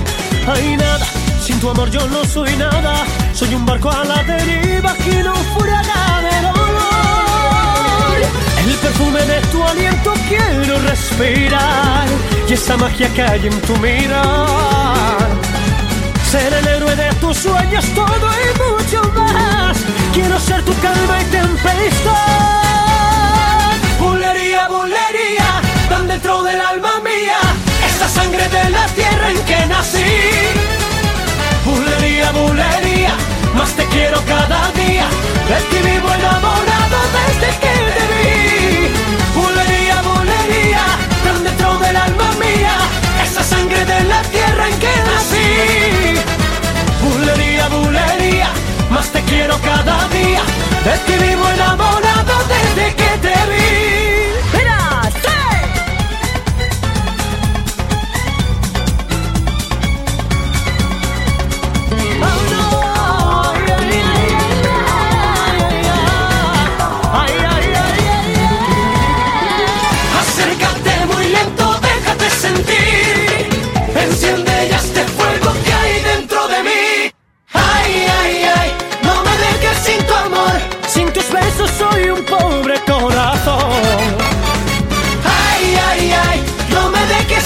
Hay 0.47 0.77
nada, 0.77 1.05
sin 1.45 1.59
tu 1.59 1.69
amor 1.69 1.91
yo 1.91 2.07
no 2.07 2.23
soy 2.23 2.55
nada, 2.55 3.05
soy 3.33 3.53
un 3.53 3.65
barco 3.65 3.91
a 3.91 4.05
la 4.05 4.23
deriva 4.23 4.93
que 5.03 5.23
no 5.23 5.33
fuera 5.57 5.81
dolor. 5.83 6.44
El 8.75 8.81
perfume 8.81 9.21
de 9.23 9.39
tu 9.53 9.63
aliento 9.63 10.13
quiero 10.27 10.79
respirar 10.79 12.07
y 12.47 12.53
esa 12.53 12.75
magia 12.75 13.07
que 13.13 13.21
hay 13.21 13.47
en 13.47 13.61
tu 13.61 13.73
mirar. 13.77 15.29
Ser 16.29 16.51
el 16.53 16.67
héroe 16.67 16.93
de 16.95 17.09
tus 17.15 17.37
sueños, 17.37 17.85
todo 17.95 18.27
y 18.43 18.47
mucho 18.63 19.01
más. 19.13 19.77
Quiero 20.13 20.37
ser 20.39 20.61
tu 20.63 20.73
calma 20.79 21.21
y 21.21 21.25
tempestad. 21.25 22.11
Bulería, 23.97 24.67
bulería, 24.67 25.61
tan 25.89 26.07
dentro 26.09 26.43
del 26.43 26.59
alma 26.59 26.99
mía, 26.99 27.39
esa 27.87 28.09
sangre 28.09 28.47
de 28.49 28.69
la 28.71 28.85
tierra 28.87 29.31
en 29.31 29.39
que 29.45 29.65
nací. 29.67 30.03
Bulería, 31.63 32.31
bulería, 32.31 33.15
más 33.55 33.71
te 33.71 33.85
quiero 33.85 34.21
cada 34.25 34.69
día, 34.71 35.07
de 35.47 35.61
ti 35.69 35.77
vivo 35.91 36.13
enamorado 36.13 36.97
desde 37.15 37.57
que 37.59 37.73
te 37.95 38.05
vi. 38.11 38.64
En 44.67 44.79
que 44.79 44.93
nací. 45.07 45.49
Bulería, 47.03 47.67
bulería, 47.69 48.49
más 48.89 49.09
te 49.11 49.21
quiero 49.23 49.57
cada 49.61 50.07
día, 50.09 50.41
de 50.85 50.97
ti 51.05 51.25
vivo 51.25 51.47
enamorado 51.49 52.04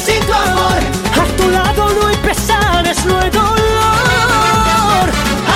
sin 0.05 0.19
tu 0.25 0.33
amor. 0.33 0.79
A 1.21 1.25
tu 1.37 1.49
lado 1.49 1.89
no 1.93 2.07
hay 2.07 2.17
pesares, 2.17 3.05
no 3.05 3.19
hay 3.19 3.29
dolor. 3.29 5.05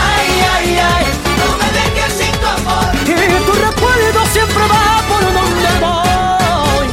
Ay, 0.06 0.28
ay, 0.56 0.80
ay, 0.94 1.06
no 1.40 1.48
me 1.62 1.70
dejes 1.80 2.14
sin 2.20 2.34
tu 2.42 2.48
amor. 2.58 2.90
Y 3.04 3.46
tu 3.48 3.54
recuerdo 3.54 4.20
siempre 4.32 4.64
va 4.74 4.86
por 5.10 5.24
donde 5.38 5.72
voy. 5.86 6.86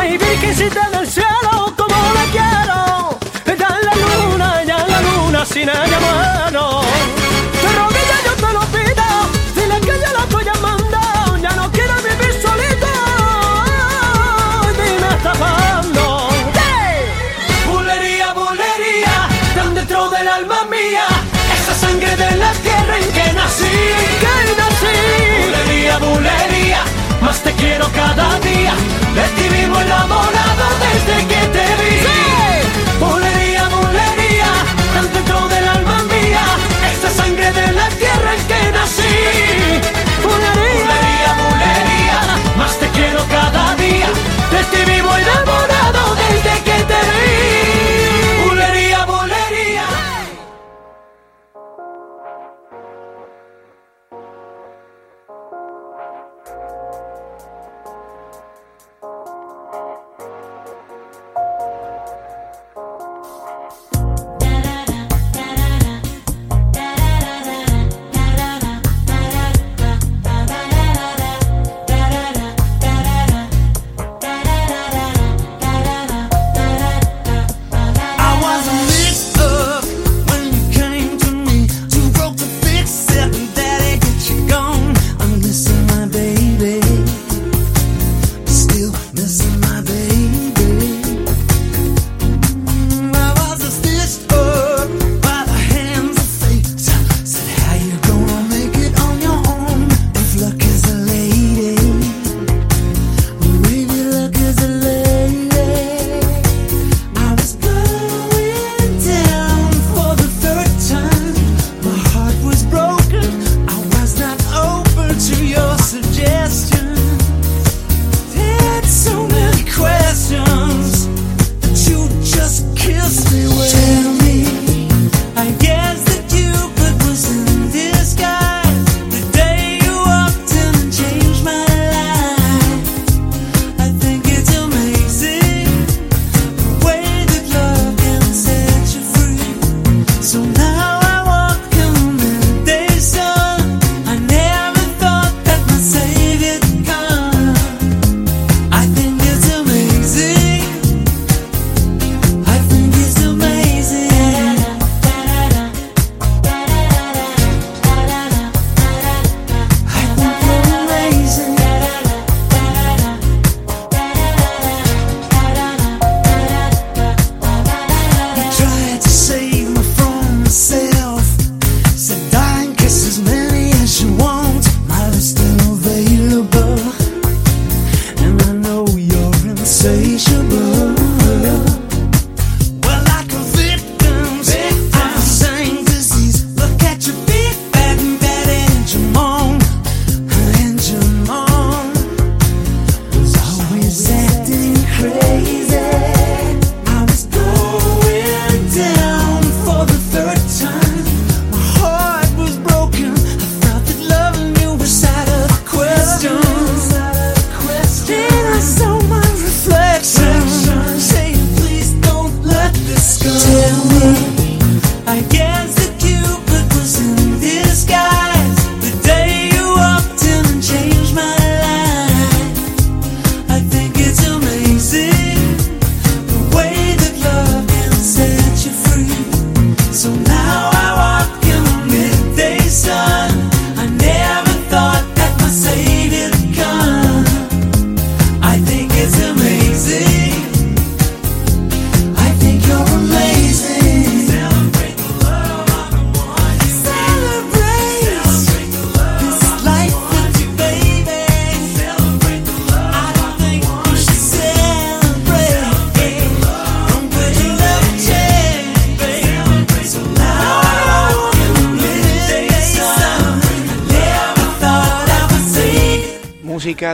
Ay, 0.00 0.18
virgencita 0.18 0.88
del 0.90 1.06
cielo, 1.06 1.72
como 1.76 1.96
la 2.16 2.24
quiero. 2.34 3.18
Es 3.46 3.58
la 3.58 3.94
luna, 4.04 4.62
es 4.62 4.68
la 4.68 5.00
luna, 5.02 5.44
sin 5.44 5.68
ella 5.68 5.98
muero. 6.00 7.23
Más 27.34 27.42
te 27.42 27.52
quiero 27.52 27.86
cada 27.92 28.38
día. 28.40 28.74
De 29.14 29.22
ti 29.36 29.48
vivo 29.48 29.80
enamorado 29.80 30.64
desde 30.84 31.26
que 31.26 31.40
te 31.54 31.66
vi. 31.80 31.94
Bulería, 32.04 32.43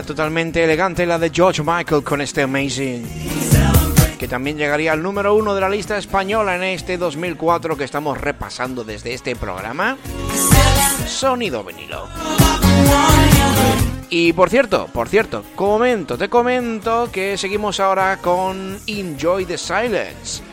totalmente 0.05 0.63
elegante, 0.63 1.05
la 1.05 1.19
de 1.19 1.29
George 1.29 1.61
Michael 1.63 2.03
con 2.03 2.21
este 2.21 2.43
Amazing, 2.43 3.05
que 4.17 4.27
también 4.27 4.57
llegaría 4.57 4.93
al 4.93 5.01
número 5.01 5.35
uno 5.35 5.53
de 5.53 5.61
la 5.61 5.69
lista 5.69 5.97
española 5.97 6.55
en 6.55 6.63
este 6.63 6.97
2004 6.97 7.77
que 7.77 7.83
estamos 7.83 8.19
repasando 8.19 8.83
desde 8.83 9.13
este 9.13 9.35
programa. 9.35 9.97
Sonido 11.07 11.63
vinilo. 11.63 12.07
Y 14.09 14.33
por 14.33 14.49
cierto, 14.49 14.87
por 14.93 15.07
cierto, 15.07 15.43
comento, 15.55 16.17
te 16.17 16.29
comento 16.29 17.09
que 17.11 17.37
seguimos 17.37 17.79
ahora 17.79 18.17
con 18.17 18.77
Enjoy 18.85 19.45
the 19.45 19.57
Silence, 19.57 20.43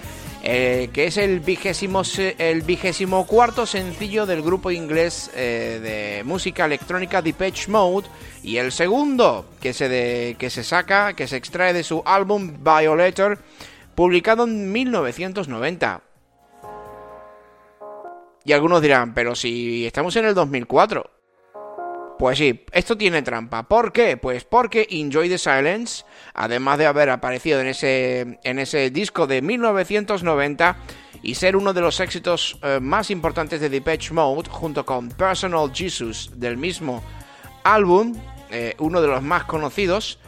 eh, 0.42 0.90
que 0.92 1.06
es 1.06 1.16
el 1.16 1.40
vigésimo, 1.40 2.02
el 2.38 2.62
vigésimo 2.62 3.26
cuarto 3.26 3.66
sencillo 3.66 4.24
del 4.24 4.42
grupo 4.42 4.70
inglés 4.70 5.30
eh, 5.34 5.80
de 5.82 6.24
música 6.24 6.64
electrónica 6.64 7.20
Depeche 7.20 7.70
Mode 7.70 8.06
y 8.42 8.56
el 8.58 8.70
segundo 8.70 9.46
que 9.60 9.72
se, 9.72 10.36
que 10.38 10.50
se 10.50 10.62
saca, 10.62 11.14
que 11.14 11.26
se 11.26 11.36
extrae 11.36 11.72
de 11.72 11.82
su 11.82 12.02
álbum 12.06 12.58
Violator, 12.62 13.38
publicado 13.94 14.44
en 14.44 14.70
1990. 14.70 16.02
Y 18.44 18.52
algunos 18.52 18.80
dirán, 18.80 19.14
pero 19.14 19.34
si 19.34 19.86
estamos 19.86 20.14
en 20.16 20.24
el 20.24 20.34
2004. 20.34 21.17
Pues 22.18 22.38
sí, 22.38 22.64
esto 22.72 22.98
tiene 22.98 23.22
trampa. 23.22 23.68
¿Por 23.68 23.92
qué? 23.92 24.16
Pues 24.16 24.42
porque 24.44 24.88
Enjoy 24.90 25.28
the 25.28 25.38
Silence, 25.38 26.04
además 26.34 26.78
de 26.78 26.86
haber 26.86 27.10
aparecido 27.10 27.60
en 27.60 27.68
ese, 27.68 28.40
en 28.42 28.58
ese 28.58 28.90
disco 28.90 29.28
de 29.28 29.40
1990 29.40 30.76
y 31.22 31.36
ser 31.36 31.54
uno 31.56 31.72
de 31.72 31.80
los 31.80 32.00
éxitos 32.00 32.58
eh, 32.62 32.80
más 32.80 33.10
importantes 33.10 33.60
de 33.60 33.68
Depeche 33.68 34.12
Mode, 34.12 34.50
junto 34.50 34.84
con 34.84 35.10
Personal 35.10 35.70
Jesus 35.72 36.32
del 36.34 36.56
mismo 36.56 37.04
álbum, 37.62 38.16
eh, 38.50 38.74
uno 38.78 39.00
de 39.00 39.06
los 39.06 39.22
más 39.22 39.44
conocidos, 39.44 40.18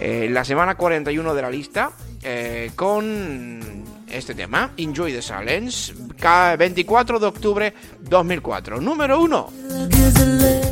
eh, 0.00 0.28
la 0.30 0.44
semana 0.44 0.76
41 0.76 1.34
de 1.34 1.42
la 1.42 1.50
lista. 1.50 1.90
eh, 2.22 2.70
con 2.76 3.60
este 4.08 4.36
tema, 4.36 4.70
Enjoy 4.76 5.12
the 5.14 5.20
Silence, 5.22 5.94
ca- 6.16 6.54
24 6.54 7.18
de 7.18 7.26
octubre 7.26 7.74
2004. 8.02 8.80
Número 8.80 9.20
uno. 9.20 9.52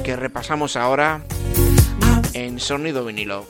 Que 0.05 0.15
repasamos 0.15 0.77
ahora 0.77 1.25
en 2.33 2.61
sonido 2.61 3.05
vinilo. 3.05 3.45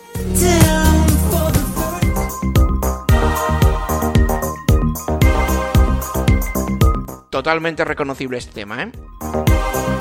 Totalmente 7.39 7.85
reconocible 7.85 8.37
este 8.37 8.53
tema, 8.53 8.83
¿eh? 8.83 9.98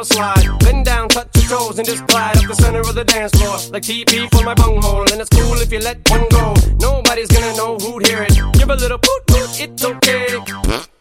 Little 0.00 0.16
slide. 0.16 0.58
Bend 0.60 0.84
down, 0.84 1.08
touch 1.08 1.28
your 1.36 1.58
toes, 1.58 1.78
and 1.78 1.86
just 1.86 2.06
glide 2.06 2.36
up 2.36 2.46
the 2.46 2.54
center 2.54 2.80
of 2.80 2.94
the 2.94 3.04
dance 3.04 3.32
floor. 3.32 3.56
Like 3.72 3.82
TP 3.82 4.30
for 4.30 4.44
my 4.44 4.54
bunghole. 4.54 5.02
And 5.12 5.20
it's 5.20 5.30
cool 5.30 5.58
if 5.60 5.72
you 5.72 5.80
let 5.80 5.98
one 6.10 6.26
go. 6.30 6.54
Nobody's 6.78 7.28
gonna 7.28 7.54
know 7.56 7.76
who'd 7.76 8.06
hear 8.06 8.22
it. 8.22 8.34
Give 8.54 8.70
a 8.70 8.76
little 8.76 8.98
poot 8.98 9.26
poot, 9.26 9.60
it's 9.60 9.84
okay. 9.84 10.26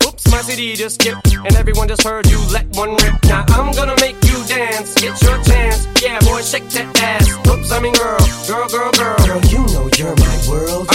Oops, 0.05 0.31
my 0.31 0.41
CD 0.41 0.75
just 0.75 1.01
skipped, 1.01 1.33
and 1.33 1.55
everyone 1.55 1.87
just 1.87 2.03
heard 2.03 2.25
you 2.27 2.39
let 2.51 2.65
one 2.75 2.91
rip. 3.03 3.15
Now 3.25 3.45
I'm 3.49 3.71
gonna 3.73 3.95
make 4.01 4.17
you 4.25 4.37
dance, 4.47 4.95
it's 5.01 5.21
your 5.23 5.37
chance. 5.43 5.87
Yeah, 6.01 6.19
boy, 6.19 6.41
shake 6.41 6.67
that 6.69 6.99
ass. 6.99 7.27
Oops, 7.47 7.71
I 7.71 7.79
mean 7.79 7.93
girl, 7.93 8.19
girl, 8.47 8.67
girl, 8.67 8.91
girl. 8.91 9.17
Girl, 9.25 9.41
you 9.53 9.61
know 9.73 9.89
you're 9.95 10.15
my 10.15 10.35
world. 10.49 10.88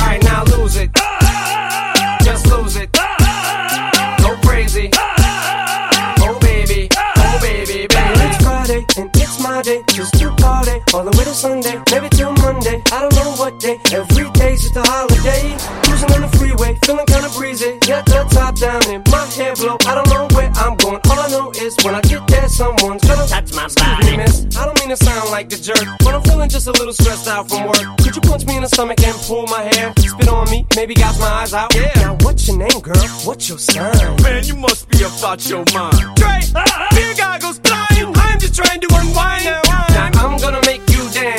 All 10.95 11.03
the 11.03 11.11
way 11.19 11.25
to 11.25 11.35
Sunday, 11.35 11.75
maybe 11.91 12.09
till 12.09 12.33
Monday. 12.39 12.81
I 12.95 13.03
don't 13.03 13.15
know 13.19 13.35
what 13.35 13.59
day. 13.59 13.77
Every 13.91 14.31
day's 14.39 14.63
just 14.63 14.77
a 14.77 14.83
holiday. 14.87 15.59
Cruising 15.83 16.11
on 16.15 16.21
the 16.23 16.31
freeway, 16.39 16.79
feeling 16.87 17.07
kinda 17.07 17.31
breezy. 17.35 17.79
Got 17.83 18.07
the 18.07 18.23
top 18.31 18.55
down 18.55 18.81
and 18.87 19.03
my 19.11 19.27
hair 19.35 19.55
blow. 19.59 19.77
I 19.91 19.95
don't 19.99 20.09
know 20.15 20.29
where 20.37 20.51
I'm 20.55 20.77
going. 20.77 21.01
All 21.11 21.19
I 21.19 21.29
know 21.35 21.51
is 21.51 21.75
when 21.83 21.95
I 21.97 22.01
get 22.03 22.23
there, 22.29 22.49
someone's 22.49 23.03
gonna 23.03 23.27
touch 23.27 23.51
my 23.59 23.67
body. 23.75 24.17
Miss, 24.17 24.47
I 24.57 24.65
don't 24.67 24.79
mean 24.79 24.91
to 24.95 24.97
sound 24.97 25.31
like 25.31 25.53
a 25.53 25.59
jerk, 25.59 25.83
but 26.05 26.15
I'm 26.15 26.23
feeling 26.23 26.49
just 26.49 26.69
a 26.69 26.73
little 26.79 26.95
stressed 26.95 27.27
out 27.27 27.49
from 27.49 27.67
work. 27.67 27.83
Could 27.99 28.15
you 28.15 28.23
punch 28.23 28.47
me 28.47 28.55
in 28.57 28.63
the 28.63 28.69
stomach 28.69 29.03
and 29.03 29.17
pull 29.27 29.47
my 29.49 29.63
hair? 29.75 29.93
Spit 29.99 30.29
on 30.29 30.49
me, 30.51 30.65
maybe 30.77 30.95
gouge 30.95 31.19
my 31.19 31.33
eyes 31.43 31.53
out. 31.55 31.75
Yeah. 31.75 31.91
Now 31.97 32.15
what's 32.23 32.47
your 32.47 32.59
name, 32.59 32.81
girl? 32.81 33.07
What's 33.27 33.49
your 33.49 33.59
sign? 33.59 33.99
Man, 34.23 34.45
you 34.45 34.55
must 34.55 34.89
be 34.91 35.03
about 35.03 35.43
your 35.51 35.65
mind. 35.75 35.99
Dre, 36.15 36.39
beer 36.95 37.15
goggles 37.19 37.59
blind. 37.59 38.15
I'm 38.15 38.39
just 38.39 38.55
trying 38.55 38.81
to 38.81 38.89
unwind. 38.95 39.45
Now 39.45 39.61
I'm 39.61 39.64
gonna 39.64 39.64
make 39.64 39.64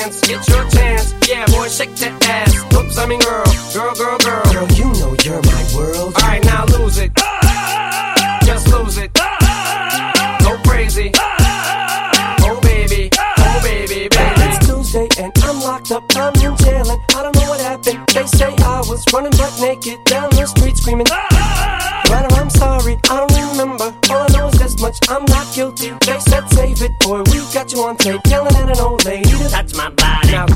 Get 0.06 0.48
your 0.50 0.70
chance. 0.70 1.16
Yeah, 1.28 1.48
boy, 1.48 1.68
shake 1.68 1.96
that 1.96 2.22
ass. 2.30 2.54
Oops, 2.78 2.96
I 2.96 3.08
mean 3.08 3.20
girl, 3.22 3.44
girl, 3.74 3.96
girl, 3.96 4.18
girl. 4.20 4.46
Girl, 4.54 4.68
you 4.78 4.86
know 5.02 5.18
you're 5.26 5.42
my 5.42 5.64
world. 5.74 6.14
All 6.14 6.30
right, 6.30 6.46
now 6.46 6.64
lose 6.78 7.00
it. 7.00 7.10
Just 8.46 8.70
lose 8.70 9.02
it. 9.02 9.10
Go 10.46 10.62
crazy. 10.62 11.10
Oh 11.18 12.60
baby, 12.62 13.10
oh 13.18 13.60
baby, 13.64 14.06
baby. 14.14 14.42
It's 14.46 14.68
Tuesday 14.68 15.10
and 15.18 15.34
I'm 15.42 15.60
locked 15.62 15.90
up. 15.90 16.06
I'm 16.16 16.36
in 16.36 16.56
jail 16.58 16.86
and 16.86 17.02
I 17.10 17.24
don't 17.24 17.36
know 17.36 17.50
what 17.50 17.60
happened. 17.60 18.06
They 18.14 18.28
say 18.28 18.54
I 18.62 18.86
was 18.86 19.04
running 19.12 19.32
butt 19.32 19.58
naked 19.60 20.06
down 20.06 20.30
the 20.38 20.46
street 20.46 20.78
screaming. 20.78 21.08
Right 21.10 22.22
or 22.30 22.38
I'm 22.38 22.52
sorry, 22.52 23.00
I 23.10 23.26
don't 23.26 23.58
remember. 23.58 23.90
All 24.14 24.22
I 24.22 24.28
know 24.38 24.50
is 24.50 24.60
this 24.60 24.80
much, 24.80 25.00
I'm 25.10 25.26
not 25.26 25.52
guilty. 25.56 25.90
They 26.06 26.20
said 26.20 26.46
save 26.54 26.84
it, 26.84 26.94
boy, 27.00 27.24
we 27.34 27.42
got 27.50 27.74
you 27.74 27.82
on 27.82 27.98
tape. 27.98 28.22
Yelling 28.30 28.56
at 28.56 28.70
an 28.70 28.80
old 28.80 29.04
lady 29.04 29.25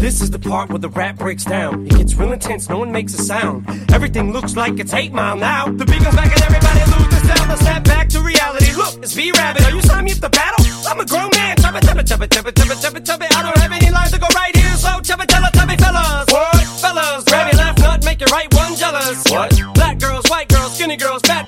this 0.09 0.21
is 0.23 0.31
the 0.31 0.39
part 0.39 0.69
where 0.69 0.79
the 0.79 0.89
rap 0.89 1.17
breaks 1.17 1.45
down. 1.45 1.85
It 1.85 1.95
gets 1.95 2.15
real 2.15 2.33
intense, 2.33 2.67
no 2.67 2.79
one 2.79 2.91
makes 2.91 3.13
a 3.13 3.21
sound. 3.21 3.69
Everything 3.93 4.33
looks 4.33 4.55
like 4.55 4.79
it's 4.79 4.91
8 4.91 5.13
Mile 5.13 5.37
now. 5.37 5.65
The 5.65 5.85
beat 5.85 6.01
goes 6.03 6.15
back 6.15 6.33
and 6.33 6.41
everybody 6.49 6.81
loses 6.97 7.21
sound. 7.29 7.47
Let's 7.47 7.61
snap 7.61 7.83
back 7.83 8.09
to 8.09 8.19
reality. 8.21 8.73
Look, 8.73 9.03
it's 9.03 9.13
B-Rabbit. 9.13 9.61
Are 9.65 9.71
you 9.71 9.81
signing 9.83 10.05
me 10.05 10.11
up 10.13 10.17
to 10.25 10.29
battle? 10.29 10.65
I'm 10.89 10.99
a 10.99 11.05
grown 11.05 11.29
man. 11.37 11.57
Chubba, 11.57 11.79
chubba, 11.81 12.01
chubba, 12.01 12.25
chubba, 12.25 12.51
chubba, 12.51 12.75
chubba, 12.81 12.99
chubba. 13.05 13.25
I 13.37 13.43
don't 13.43 13.57
have 13.59 13.71
any 13.71 13.91
lines 13.91 14.11
to 14.13 14.19
go 14.19 14.25
right 14.33 14.55
here, 14.55 14.73
so 14.77 14.89
chubba, 15.05 15.29
chubba, 15.29 15.53
chubby 15.53 15.77
fellas. 15.77 16.25
What? 16.33 16.57
Fellas, 16.81 17.23
grab 17.25 17.53
your 17.53 17.61
left 17.61 17.79
nut, 17.79 18.03
make 18.03 18.19
your 18.19 18.29
right 18.33 18.51
one 18.55 18.75
jealous. 18.75 19.23
What? 19.29 19.61
Black 19.75 19.99
girls, 19.99 20.25
white 20.25 20.47
girls, 20.49 20.73
skinny 20.73 20.97
girls, 20.97 21.21
fat 21.21 21.47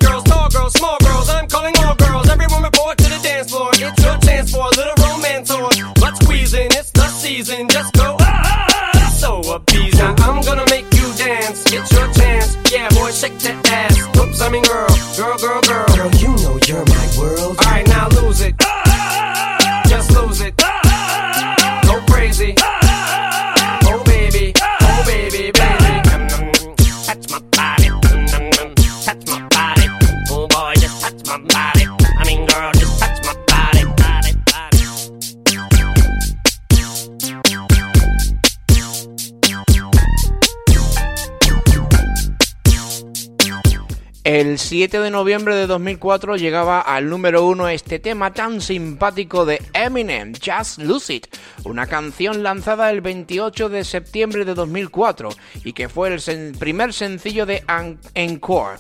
El 44.34 44.60
7 44.60 45.02
de 45.02 45.12
noviembre 45.12 45.58
de 45.58 45.68
2004 45.68 46.38
llegaba 46.38 46.80
al 46.80 47.10
número 47.10 47.46
uno 47.46 47.68
este 47.68 48.00
tema 48.00 48.34
tan 48.34 48.62
simpático 48.62 49.46
de 49.46 49.62
Eminem, 49.74 50.32
Just 50.42 50.78
Lose 50.78 51.16
It, 51.16 51.28
una 51.66 51.86
canción 51.86 52.42
lanzada 52.42 52.92
el 52.92 53.02
28 53.02 53.68
de 53.68 53.84
septiembre 53.84 54.46
de 54.46 54.54
2004 54.54 55.32
y 55.66 55.74
que 55.74 55.90
fue 55.90 56.16
el 56.16 56.56
primer 56.58 56.94
sencillo 56.94 57.46
de 57.46 57.62
En- 57.68 58.00
Encore 58.14 58.78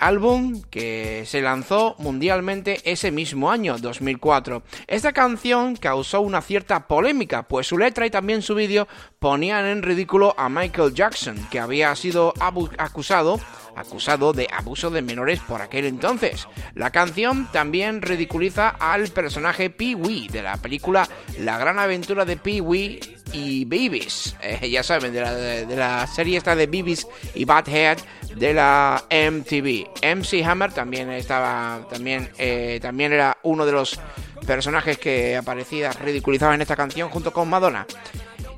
álbum 0.00 0.60
que 0.70 1.24
se 1.26 1.40
lanzó 1.40 1.94
mundialmente 1.98 2.82
ese 2.84 3.10
mismo 3.10 3.50
año, 3.50 3.78
2004. 3.78 4.62
Esta 4.86 5.12
canción 5.14 5.76
causó 5.76 6.20
una 6.20 6.42
cierta 6.42 6.86
polémica, 6.86 7.44
pues 7.44 7.68
su 7.68 7.78
letra 7.78 8.04
y 8.04 8.10
también 8.10 8.42
su 8.42 8.54
vídeo 8.54 8.86
ponían 9.18 9.64
en 9.64 9.82
ridículo 9.82 10.34
a 10.36 10.50
Michael 10.50 10.92
Jackson, 10.92 11.48
que 11.50 11.58
había 11.58 11.94
sido 11.96 12.34
acusado 12.76 13.40
acusado 13.76 14.32
de 14.32 14.46
abuso 14.52 14.90
de 14.90 15.02
menores 15.02 15.40
por 15.40 15.62
aquel 15.62 15.84
entonces. 15.86 16.46
La 16.74 16.90
canción 16.90 17.48
también 17.52 18.02
ridiculiza 18.02 18.68
al 18.68 19.08
personaje 19.08 19.70
Pee-wee 19.70 20.28
de 20.28 20.42
la 20.42 20.56
película 20.56 21.08
La 21.38 21.58
gran 21.58 21.78
aventura 21.78 22.24
de 22.24 22.36
Pee-wee 22.36 23.00
y 23.32 23.64
Beavis. 23.64 24.36
Eh, 24.42 24.70
ya 24.70 24.82
saben, 24.82 25.12
de 25.12 25.20
la, 25.20 25.34
de 25.34 25.76
la 25.76 26.06
serie 26.06 26.38
esta 26.38 26.54
de 26.54 26.66
Beavis 26.66 27.06
y 27.34 27.44
Butthead 27.44 27.98
de 28.36 28.54
la 28.54 29.04
MTV. 29.10 29.88
MC 30.16 30.44
Hammer 30.44 30.72
también 30.72 31.10
estaba, 31.10 31.86
también, 31.90 32.30
eh, 32.38 32.78
también 32.80 33.12
era 33.12 33.38
uno 33.42 33.66
de 33.66 33.72
los 33.72 33.98
personajes 34.46 34.98
que 34.98 35.36
aparecía 35.36 35.92
ridiculizado 35.92 36.52
en 36.52 36.62
esta 36.62 36.76
canción 36.76 37.08
junto 37.08 37.32
con 37.32 37.48
Madonna. 37.48 37.86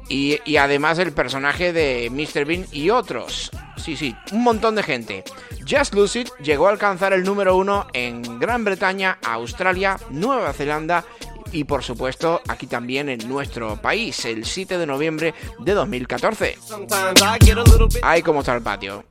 Y, 0.09 0.39
y 0.45 0.57
además 0.57 0.99
el 0.99 1.13
personaje 1.13 1.73
de 1.73 2.11
Mr. 2.11 2.45
Bean 2.45 2.67
y 2.73 2.91
otros. 2.91 3.51
Sí, 3.77 3.97
sí, 3.97 4.15
un 4.33 4.43
montón 4.43 4.75
de 4.75 4.83
gente. 4.83 5.25
Just 5.69 5.95
It 6.17 6.29
llegó 6.43 6.69
a 6.69 6.71
alcanzar 6.71 7.13
el 7.13 7.25
número 7.25 7.57
uno 7.57 7.87
en 7.93 8.39
Gran 8.39 8.65
Bretaña, 8.65 9.19
Australia, 9.25 9.99
Nueva 10.11 10.53
Zelanda 10.53 11.05
y 11.53 11.65
por 11.65 11.83
supuesto 11.83 12.41
aquí 12.49 12.67
también 12.67 13.09
en 13.09 13.29
nuestro 13.29 13.77
país, 13.81 14.25
el 14.25 14.45
7 14.45 14.79
de 14.79 14.87
noviembre 14.87 15.35
de 15.59 15.73
2014. 15.73 16.59
Sometimes 16.61 17.23
I 17.23 17.45
get 17.45 17.59
a 17.59 17.63
little 17.63 17.87
bit. 17.87 17.99
Ahí 18.03 18.23
como 18.23 18.41
está 18.41 18.55
el 18.55 18.63
patio. 18.63 19.05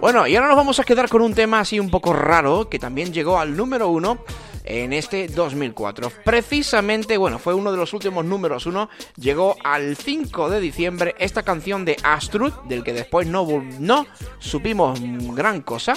Bueno, 0.00 0.26
y 0.26 0.36
ahora 0.36 0.48
nos 0.48 0.56
vamos 0.56 0.80
a 0.80 0.84
quedar 0.84 1.08
con 1.08 1.22
un 1.22 1.34
tema 1.34 1.60
así 1.60 1.78
un 1.78 1.90
poco 1.90 2.12
raro 2.12 2.68
que 2.68 2.78
también 2.78 3.12
llegó 3.12 3.38
al 3.38 3.56
número 3.56 3.88
uno 3.88 4.18
en 4.64 4.92
este 4.92 5.28
2004. 5.28 6.12
Precisamente, 6.24 7.16
bueno, 7.16 7.38
fue 7.38 7.54
uno 7.54 7.72
de 7.72 7.78
los 7.78 7.92
últimos 7.92 8.24
números 8.24 8.66
uno. 8.66 8.88
Llegó 9.16 9.56
al 9.64 9.96
5 9.96 10.50
de 10.50 10.60
diciembre 10.60 11.14
esta 11.18 11.42
canción 11.42 11.84
de 11.84 11.96
Astrud, 12.02 12.52
del 12.64 12.84
que 12.84 12.92
después 12.92 13.26
no, 13.26 14.06
supimos 14.38 15.00
gran 15.34 15.62
cosa. 15.62 15.94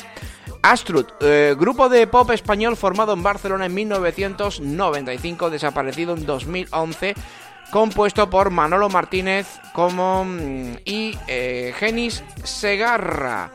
Astrud, 0.62 1.06
eh, 1.22 1.56
grupo 1.58 1.90
de 1.90 2.08
pop 2.08 2.32
español 2.32 2.76
formado 2.76 3.14
en 3.14 3.22
Barcelona 3.22 3.68
en 3.68 3.74
1995, 3.76 5.50
desaparecido 5.50 6.16
en 6.16 6.26
2011 6.26 7.14
compuesto 7.72 8.30
por 8.30 8.52
Manolo 8.52 8.90
Martínez 8.90 9.48
como 9.74 10.26
mm, 10.26 10.78
y 10.86 11.18
eh, 11.28 11.74
Genis 11.78 12.24
Segarra. 12.44 13.52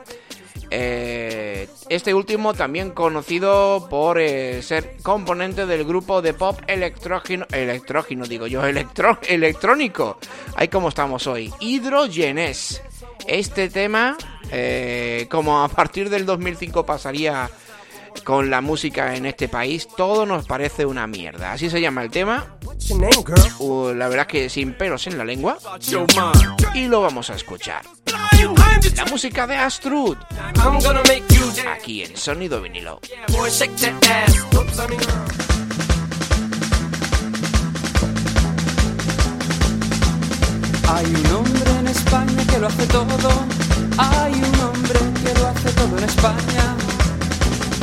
Eh, 0.71 1.69
este 1.89 2.15
último 2.15 2.55
también 2.55 2.91
conocido 2.91 3.89
por 3.91 4.21
eh, 4.21 4.63
ser 4.63 4.97
componente 5.03 5.67
del 5.67 5.85
grupo 5.85 6.23
de 6.23 6.33
pop 6.33 6.61
electrógeno, 6.69 7.45
electrógeno 7.51 8.27
digo 8.27 8.47
yo, 8.47 8.65
electro, 8.65 9.19
electrónico. 9.27 10.19
Ahí 10.55 10.69
como 10.69 10.89
estamos 10.89 11.27
hoy. 11.27 11.53
Hidrogenes. 11.61 12.83
Este 13.27 13.69
tema, 13.69 14.17
eh, 14.51 15.27
como 15.31 15.63
a 15.63 15.69
partir 15.69 16.09
del 16.09 16.25
2005 16.25 16.87
pasaría 16.87 17.51
con 18.25 18.51
la 18.51 18.61
música 18.61 19.15
en 19.15 19.27
este 19.27 19.49
país, 19.49 19.89
todo 19.97 20.27
nos 20.27 20.47
parece 20.47 20.87
una 20.87 21.07
mierda. 21.07 21.53
Así 21.53 21.71
se 21.71 21.81
llama 21.81 22.03
el 22.03 22.11
tema. 22.11 22.57
Uh, 23.59 23.93
la 23.93 24.09
verdad 24.09 24.27
es 24.27 24.33
que 24.33 24.49
sin 24.49 24.75
pelos 24.75 25.07
en 25.07 25.19
la 25.19 25.25
lengua. 25.25 25.59
Y 26.75 26.87
lo 26.87 27.03
vamos 27.03 27.31
a 27.31 27.35
escuchar. 27.35 27.83
La 28.97 29.05
música 29.07 29.47
de 29.47 29.57
Astrud, 29.57 30.17
I'm 30.57 30.81
gonna 30.81 31.03
make 31.09 31.25
you 31.31 31.47
dance. 31.47 31.69
aquí 31.69 32.03
en 32.03 32.17
Sonido 32.17 32.63
Vinilo. 32.63 33.01
Hay 40.89 41.07
un 41.07 41.27
hombre 41.33 41.71
en 41.79 41.89
España 41.89 42.47
que 42.47 42.59
lo 42.59 42.67
hace 42.69 42.87
todo. 42.87 43.31
Hay 43.99 44.33
un 44.35 44.61
hombre 44.61 45.01
que 45.25 45.39
lo 45.39 45.47
hace 45.49 45.73
todo 45.73 45.99
en 45.99 46.05
España. 46.05 46.77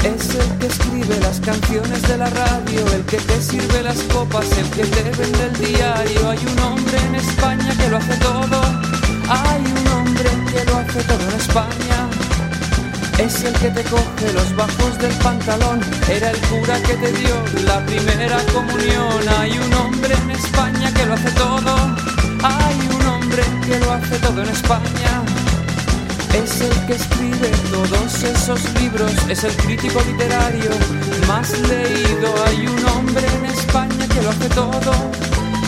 Es 0.03 0.35
el 0.35 0.57
que 0.59 0.67
escribe 0.67 1.19
las 1.19 1.39
canciones 1.39 2.01
de 2.03 2.17
la 2.17 2.29
radio, 2.29 2.87
el 2.93 3.03
que 3.05 3.17
te 3.17 3.41
sirve 3.41 3.83
las 3.83 4.01
copas, 4.13 4.45
el 4.57 4.69
que 4.71 4.83
te 4.85 5.03
vende 5.03 5.43
el 5.45 5.53
diario. 5.57 6.29
Hay 6.29 6.39
un 6.45 6.59
hombre 6.59 6.97
en 6.99 7.15
España 7.15 7.75
que 7.77 7.89
lo 7.89 7.97
hace 7.97 8.17
todo. 8.17 8.96
Hay 9.29 9.61
un 9.61 9.87
hombre 9.91 10.29
que 10.51 10.63
lo 10.65 10.77
hace 10.77 11.03
todo 11.03 11.29
en 11.29 11.35
España. 11.35 12.07
Es 13.17 13.43
el 13.43 13.53
que 13.53 13.69
te 13.71 13.83
coge 13.83 14.31
los 14.33 14.55
bajos 14.55 14.97
del 14.99 15.11
pantalón. 15.15 15.81
Era 16.09 16.31
el 16.31 16.37
cura 16.47 16.79
que 16.81 16.93
te 16.93 17.11
dio 17.11 17.35
la 17.65 17.85
primera 17.85 18.37
comunión. 18.53 19.19
Hay 19.39 19.51
un 19.57 19.73
hombre 19.73 20.13
en 20.13 20.31
España 20.31 20.93
que 20.93 21.05
lo 21.05 21.13
hace 21.15 21.31
todo. 21.31 21.75
Hay 22.41 22.75
un 22.95 23.05
hombre 23.05 23.43
que 23.65 23.79
lo 23.79 23.91
hace 23.91 24.17
todo 24.19 24.43
en 24.43 24.49
España. 24.49 25.23
Es 26.33 26.61
el 26.61 26.85
que 26.85 26.93
escribe 26.93 27.49
todos 27.69 28.23
esos 28.23 28.61
libros. 28.79 29.11
Es 29.27 29.43
el 29.43 29.55
crítico 29.57 30.01
literario 30.07 30.71
más 31.27 31.49
leído. 31.67 32.33
Hay 32.45 32.65
un 32.65 32.85
hombre 32.85 33.27
en 33.39 33.45
España 33.47 34.07
que 34.07 34.21
lo 34.21 34.29
hace 34.29 34.49
todo. 34.49 34.93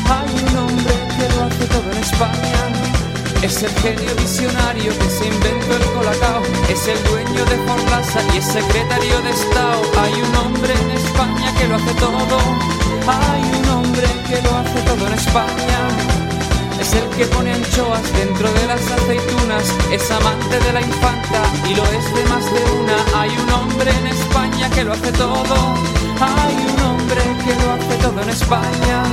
Hay 0.07 0.31
un 0.47 0.57
hombre 0.57 0.93
que 1.17 1.35
lo 1.35 1.43
hace 1.43 1.65
todo 1.65 1.91
en 1.91 1.97
España. 1.97 2.98
Es 3.41 3.63
el 3.63 3.71
genio 3.79 4.13
visionario 4.15 4.91
que 4.99 5.09
se 5.09 5.25
inventó 5.25 5.75
el 5.75 5.83
colacao. 5.93 6.41
Es 6.69 6.87
el 6.87 7.01
dueño 7.05 7.45
de 7.45 7.57
Forlasa 7.65 8.21
y 8.33 8.37
es 8.37 8.45
secretario 8.45 9.21
de 9.21 9.29
Estado. 9.29 9.81
Hay 10.01 10.13
un 10.21 10.35
hombre 10.35 10.73
en 10.73 10.91
España 10.91 11.53
que 11.57 11.67
lo 11.69 11.75
hace 11.75 11.93
todo. 11.93 12.37
Hay 13.07 13.43
un 13.59 13.69
hombre 13.69 14.07
que 14.27 14.41
lo 14.41 14.55
hace 14.57 14.81
todo 14.81 15.07
en 15.07 15.13
España. 15.13 15.79
Es 16.81 16.93
el 16.93 17.07
que 17.15 17.25
pone 17.27 17.53
anchoas 17.53 18.03
dentro 18.13 18.51
de 18.51 18.67
las 18.67 18.81
aceitunas. 18.91 19.63
Es 19.89 20.11
amante 20.11 20.59
de 20.59 20.73
la 20.73 20.81
infanta 20.81 21.41
y 21.65 21.75
lo 21.75 21.83
es 21.85 22.13
de 22.13 22.23
más 22.25 22.43
de 22.43 22.61
una. 22.75 23.21
Hay 23.21 23.29
un 23.29 23.49
hombre 23.53 23.89
en 23.89 24.07
España 24.07 24.69
que 24.69 24.83
lo 24.83 24.91
hace 24.91 25.13
todo. 25.13 25.55
Hay 26.19 26.55
un 26.55 26.79
hombre 26.83 27.21
que 27.45 27.55
lo 27.55 27.71
hace 27.71 27.95
todo 28.03 28.21
en 28.21 28.29
España. 28.31 29.03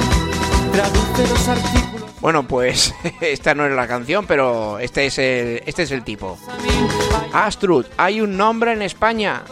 Traduce 0.72 1.29
los 1.29 1.49
artículos. 1.49 1.95
Bueno, 2.21 2.47
pues 2.47 2.95
esta 3.21 3.55
no 3.55 3.67
es 3.67 3.73
la 3.73 3.87
canción, 3.87 4.27
pero 4.27 4.79
este 4.79 5.07
es 5.07 5.19
el, 5.19 5.62
este 5.67 5.83
es 5.83 5.91
el 5.91 6.03
tipo. 6.03 6.39
Astrud, 7.33 7.87
hay 7.97 8.21
un 8.21 8.37
nombre 8.37 8.73
en 8.73 8.83
España. 8.83 9.43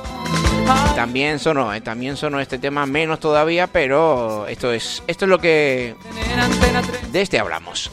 También 0.97 1.39
sonó, 1.39 1.75
eh, 1.75 1.83
también 1.83 2.17
sonó 2.17 2.41
este 2.41 2.59
tema, 2.59 2.87
menos 2.87 3.21
todavía, 3.21 3.67
pero 3.67 4.47
esto 4.47 4.73
es, 4.73 5.03
esto 5.07 5.27
es 5.27 5.29
lo 5.29 5.39
que 5.39 5.95
en 6.33 6.41
Antena 6.41 6.81
3, 6.81 7.13
de 7.13 7.21
este 7.21 7.39
hablamos. 7.39 7.91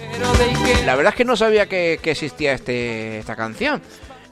La 0.86 0.96
verdad 0.96 1.12
es 1.12 1.18
que 1.18 1.26
no 1.26 1.36
sabía 1.36 1.68
que, 1.68 2.00
que 2.02 2.12
existía 2.12 2.54
este, 2.54 3.20
esta 3.20 3.36
canción, 3.36 3.82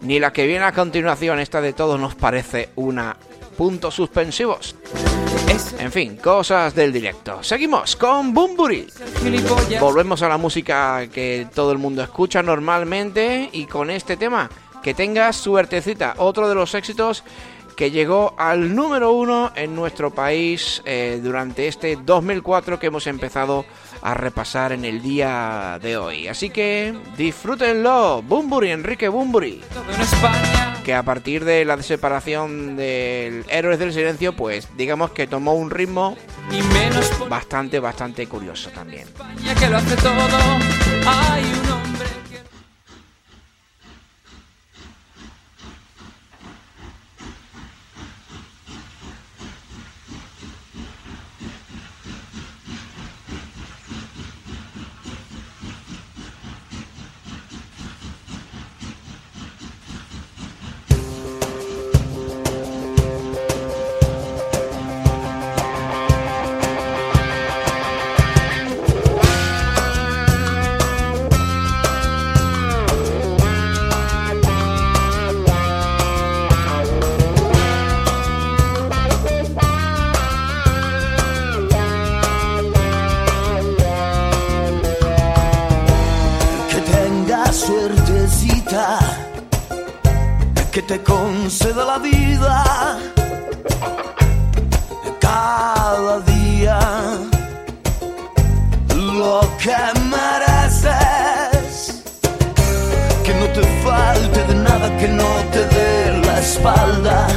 ni 0.02 0.20
la 0.20 0.32
que 0.32 0.48
viene 0.48 0.64
a 0.64 0.72
continuación. 0.72 1.40
Esta 1.40 1.60
de 1.60 1.74
todos 1.74 2.00
nos 2.00 2.16
parece 2.16 2.70
una 2.76 3.18
puntos 3.58 3.96
suspensivos. 3.96 4.74
En 5.80 5.92
fin, 5.92 6.18
cosas 6.18 6.76
del 6.76 6.92
directo. 6.92 7.42
Seguimos 7.44 7.96
con 7.96 8.34
Bumburi. 8.34 8.88
Volvemos 9.80 10.22
a 10.22 10.30
la 10.30 10.38
música 10.38 11.08
que 11.08 11.48
todo 11.54 11.72
el 11.72 11.78
mundo 11.78 12.04
escucha 12.04 12.44
normalmente 12.44 13.50
y 13.52 13.66
con 13.66 13.90
este 13.90 14.18
tema, 14.18 14.50
que 14.84 14.94
tengas 14.94 15.36
suertecita, 15.36 16.16
otro 16.18 16.48
de 16.50 16.56
los 16.56 16.74
éxitos 16.76 17.24
que 17.76 17.92
llegó 17.92 18.34
al 18.38 18.76
número 18.76 19.14
uno 19.14 19.54
en 19.56 19.74
nuestro 19.74 20.12
país 20.12 20.82
eh, 20.84 21.22
durante 21.24 21.68
este 21.68 21.98
2004 22.04 22.78
que 22.78 22.88
hemos 22.88 23.08
empezado 23.08 23.64
a 24.02 24.14
repasar 24.14 24.72
en 24.72 24.86
el 24.86 25.02
día 25.02 25.80
de 25.82 25.98
hoy. 25.98 26.28
Así 26.28 26.50
que 26.50 26.96
disfrútenlo, 27.18 28.22
Bumburi, 28.22 28.72
Enrique 28.72 29.10
Bumburi, 29.10 29.62
que 30.84 30.94
a 30.94 31.04
partir 31.04 31.46
de 31.46 31.66
la 31.66 31.82
separación 31.82 32.76
del 32.76 33.46
Héroes 33.50 33.80
del 33.80 33.94
Silencio, 33.94 34.36
pues 34.36 34.68
digamos 34.78 35.12
que 35.12 35.28
tomó 35.28 35.54
un 35.54 35.70
ritmo 35.70 36.18
bastante, 37.30 37.80
bastante 37.80 38.28
curioso 38.28 38.70
también. 38.72 39.04
España 39.04 39.56
que 39.56 39.70
lo 39.70 39.78
hace 39.78 39.96
todo. 39.98 40.18
Hay 41.06 41.69
te 90.90 91.04
conceda 91.04 91.86
la 91.86 92.00
vida 92.00 92.98
cada 95.20 96.20
día 96.22 96.80
lo 98.96 99.42
que 99.62 99.78
mereces. 100.16 102.02
Que 103.24 103.34
no 103.36 103.46
te 103.54 103.62
falte 103.84 104.44
de 104.46 104.56
nada, 104.56 104.98
que 104.98 105.10
no 105.10 105.32
te 105.52 105.64
dé 105.76 106.22
la 106.26 106.40
espalda, 106.40 107.28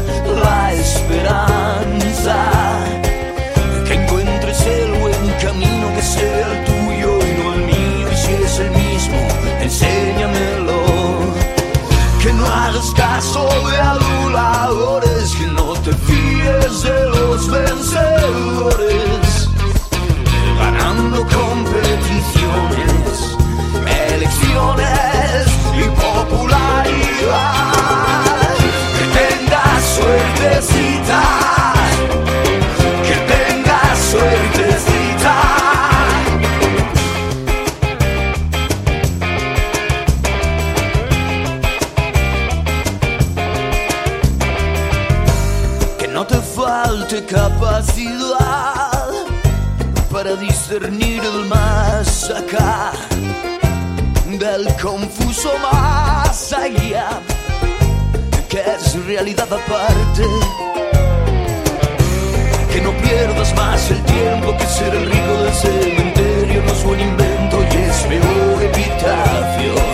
la 0.43 0.73
esperanza. 0.73 2.52
Del 54.39 54.67
confuso 54.83 55.53
más 55.59 56.53
allá 56.53 57.23
que 58.47 58.59
es 58.59 59.07
realidad 59.07 59.51
aparte. 59.51 60.25
Que 62.71 62.81
no 62.83 62.93
pierdas 62.99 63.55
más 63.55 63.91
el 63.91 64.03
tiempo 64.03 64.55
que 64.59 64.67
ser 64.67 64.95
el 64.95 65.07
rico 65.07 65.43
del 65.43 65.53
cementerio 65.55 66.63
no 66.63 66.73
es 66.73 66.85
buen 66.85 67.01
invento 67.01 67.59
y 67.63 67.77
es 67.77 67.97
peor 68.03 68.63
epitafio. 68.63 69.92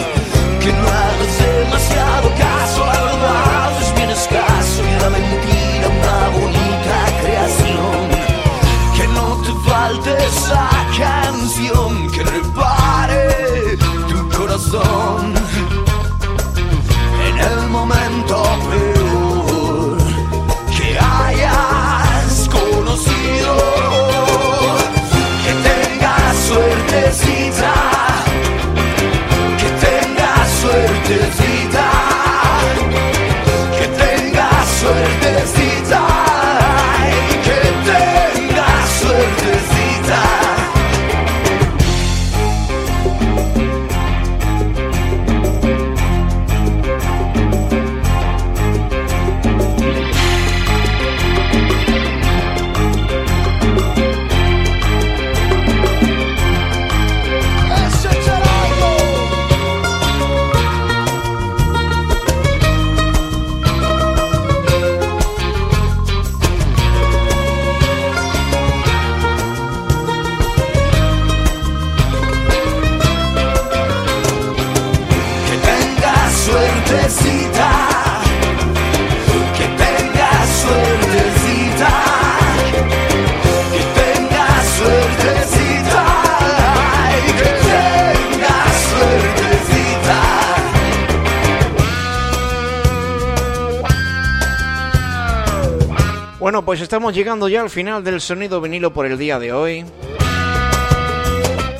Estamos 96.89 97.15
llegando 97.15 97.51
ya 97.51 97.61
al 97.61 97.69
final 97.69 98.03
del 98.03 98.19
sonido 98.19 98.63
vinilo 98.63 98.95
por 98.95 99.05
el 99.05 99.19
día 99.19 99.39
de 99.39 99.53
hoy. 99.53 99.85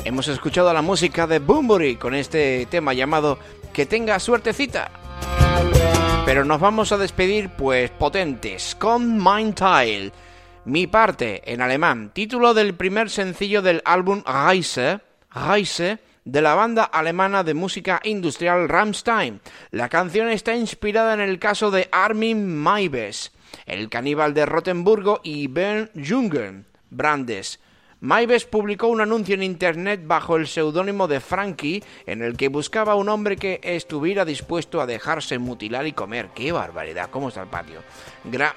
Hemos 0.05 0.27
escuchado 0.27 0.71
la 0.71 0.83
música 0.83 1.25
de 1.25 1.39
Boombury 1.39 1.95
con 1.95 2.13
este 2.13 2.67
tema 2.67 2.93
llamado 2.93 3.39
Que 3.73 3.87
tenga 3.87 4.19
suertecita. 4.19 4.91
Pero 6.27 6.45
nos 6.45 6.59
vamos 6.59 6.91
a 6.91 6.97
despedir 6.99 7.49
pues 7.49 7.89
potentes 7.89 8.75
con 8.75 9.17
Mind 9.17 9.55
Tile. 9.55 10.11
Mi 10.65 10.85
parte 10.85 11.41
en 11.51 11.63
alemán, 11.63 12.11
título 12.13 12.53
del 12.53 12.75
primer 12.75 13.09
sencillo 13.09 13.63
del 13.63 13.81
álbum 13.85 14.21
Reise, 14.23 14.99
Reise 15.33 15.97
de 16.23 16.41
la 16.43 16.53
banda 16.53 16.83
alemana 16.83 17.43
de 17.43 17.55
música 17.55 17.99
industrial 18.03 18.69
Rammstein. 18.69 19.41
La 19.71 19.89
canción 19.89 20.29
está 20.29 20.55
inspirada 20.55 21.15
en 21.15 21.21
el 21.21 21.39
caso 21.39 21.71
de 21.71 21.89
Armin 21.91 22.55
Maibes, 22.55 23.31
el 23.65 23.89
caníbal 23.89 24.33
de 24.33 24.45
Rotenburgo 24.45 25.21
y 25.23 25.47
Bernd 25.47 25.89
Jungen 26.07 26.65
Brandes. 26.89 27.59
Maibes 28.01 28.45
publicó 28.45 28.87
un 28.87 29.01
anuncio 29.01 29.35
en 29.35 29.43
internet 29.43 30.01
bajo 30.05 30.37
el 30.37 30.47
seudónimo 30.47 31.09
de 31.09 31.19
Frankie 31.19 31.83
en 32.05 32.21
el 32.21 32.37
que 32.37 32.47
buscaba 32.47 32.95
un 32.95 33.09
hombre 33.09 33.35
que 33.35 33.59
estuviera 33.61 34.23
dispuesto 34.23 34.79
a 34.79 34.85
dejarse 34.85 35.37
mutilar 35.37 35.85
y 35.85 35.91
comer. 35.91 36.29
¡Qué 36.33 36.53
barbaridad! 36.53 37.09
¿Cómo 37.11 37.27
está 37.27 37.41
el 37.41 37.49
patio? 37.49 37.81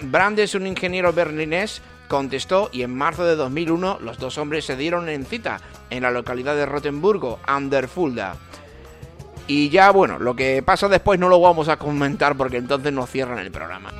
Brandes, 0.01 0.55
un 0.55 0.68
ingeniero 0.68 1.12
berlinés, 1.12 1.82
contestó 2.07 2.70
y 2.72 2.82
en 2.82 2.95
marzo 2.95 3.24
de 3.24 3.34
2001 3.34 3.99
los 4.01 4.18
dos 4.18 4.38
hombres 4.38 4.64
se 4.64 4.76
dieron 4.76 5.09
en 5.09 5.26
cita 5.26 5.61
en 5.90 6.05
la 6.05 6.12
localidad 6.12 6.55
de 6.55 6.66
Rotenburgo, 6.66 7.40
Anderfulda. 7.45 8.36
Y 9.49 9.70
ya, 9.70 9.90
bueno, 9.90 10.20
lo 10.20 10.36
que 10.36 10.62
pasa 10.62 10.88
después 10.88 11.18
no 11.18 11.28
lo 11.28 11.40
vamos 11.40 11.68
a 11.68 11.78
comentar 11.78 12.36
porque 12.36 12.59
entonces 12.59 12.93
nos 12.93 13.11
cierran 13.11 13.40
el 13.40 13.51
programa. 13.51 13.93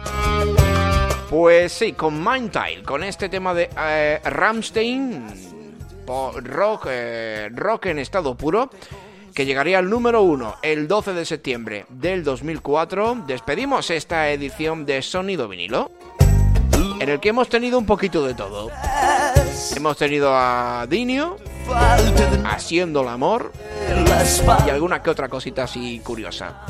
Pues 1.33 1.73
sí, 1.73 1.95
con 1.95 2.23
Mindtile, 2.23 2.83
con 2.85 3.03
este 3.03 3.31
tema 3.31 3.55
de 3.55 3.71
eh, 3.75 4.21
Ramstein, 4.23 5.65
rock, 6.45 6.89
eh, 6.91 7.49
rock 7.55 7.87
en 7.87 8.01
estado 8.01 8.35
puro, 8.35 8.69
que 9.35 9.47
llegaría 9.47 9.79
al 9.79 9.89
número 9.89 10.21
uno 10.21 10.57
el 10.61 10.87
12 10.87 11.15
de 11.15 11.25
septiembre 11.25 11.87
del 11.89 12.23
2004. 12.23 13.25
Despedimos 13.27 13.89
esta 13.89 14.29
edición 14.29 14.85
de 14.85 15.01
Sonido 15.01 15.49
Vinilo, 15.49 15.91
en 17.01 17.09
el 17.09 17.19
que 17.19 17.31
hemos 17.31 17.49
tenido 17.49 17.79
un 17.79 17.87
poquito 17.87 18.27
de 18.27 18.35
todo. 18.35 18.69
Hemos 19.75 19.97
tenido 19.97 20.37
a 20.37 20.87
Dinio 20.87 21.39
haciendo 22.45 23.03
el 23.03 23.09
amor 23.09 23.53
y 24.67 24.71
alguna 24.71 25.03
que 25.03 25.11
otra 25.11 25.29
cosita 25.29 25.65
así 25.65 26.01
curiosa. 26.01 26.61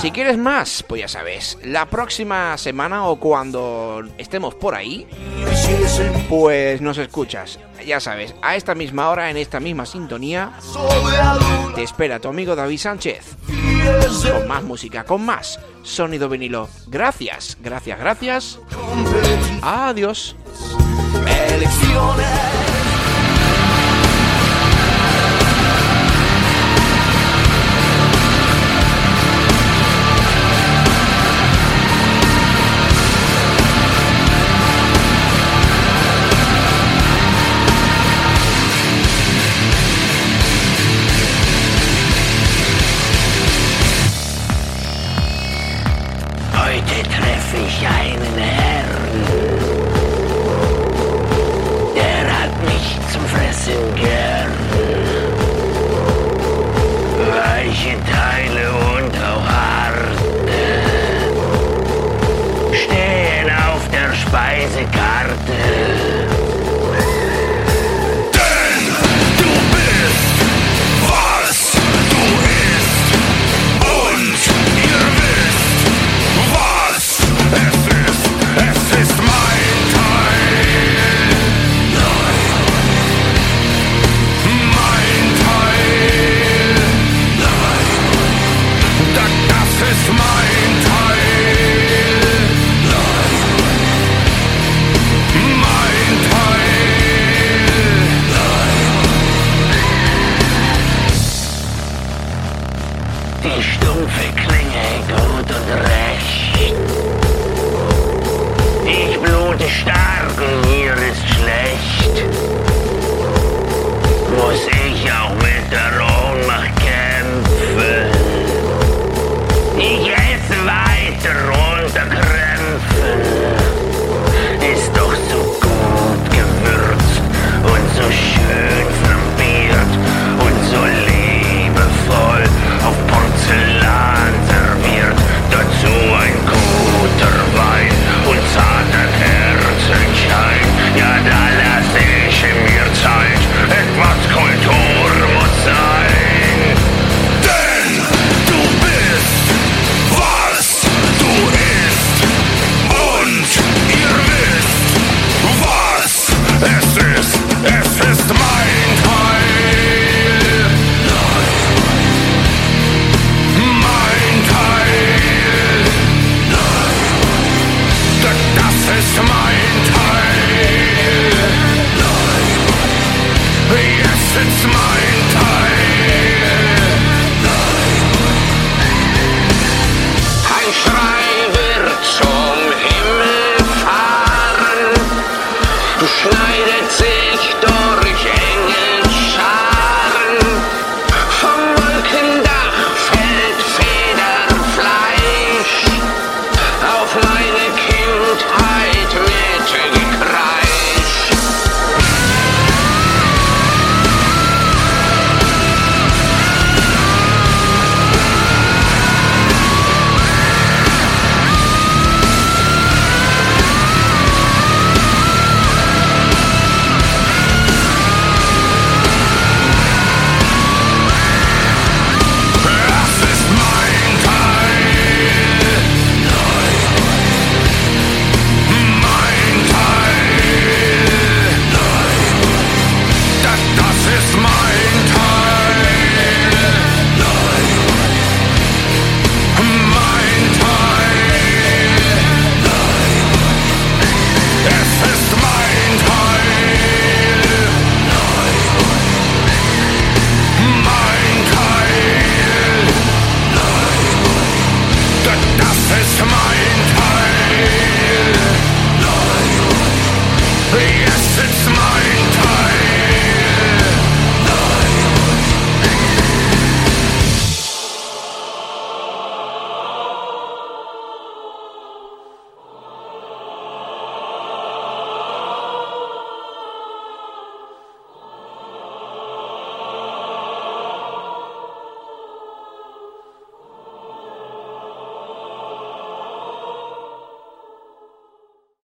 Si 0.00 0.10
quieres 0.10 0.38
más, 0.38 0.84
pues 0.86 1.02
ya 1.02 1.08
sabes, 1.08 1.58
la 1.62 1.86
próxima 1.86 2.56
semana 2.58 3.06
o 3.06 3.16
cuando 3.16 4.02
estemos 4.18 4.54
por 4.54 4.74
ahí, 4.74 5.06
pues 6.28 6.80
nos 6.80 6.98
escuchas. 6.98 7.58
Ya 7.86 7.98
sabes, 8.00 8.34
a 8.42 8.54
esta 8.56 8.74
misma 8.74 9.10
hora, 9.10 9.30
en 9.30 9.36
esta 9.36 9.58
misma 9.58 9.86
sintonía, 9.86 10.52
te 11.74 11.82
espera 11.82 12.20
tu 12.20 12.28
amigo 12.28 12.54
David 12.54 12.78
Sánchez. 12.78 13.36
Con 14.32 14.46
más 14.46 14.62
música, 14.62 15.04
con 15.04 15.24
más 15.24 15.58
sonido 15.82 16.28
vinilo. 16.28 16.68
Gracias, 16.86 17.56
gracias, 17.60 17.98
gracias. 17.98 18.58
Adiós. 19.62 20.36
Elecciones. 21.26 22.71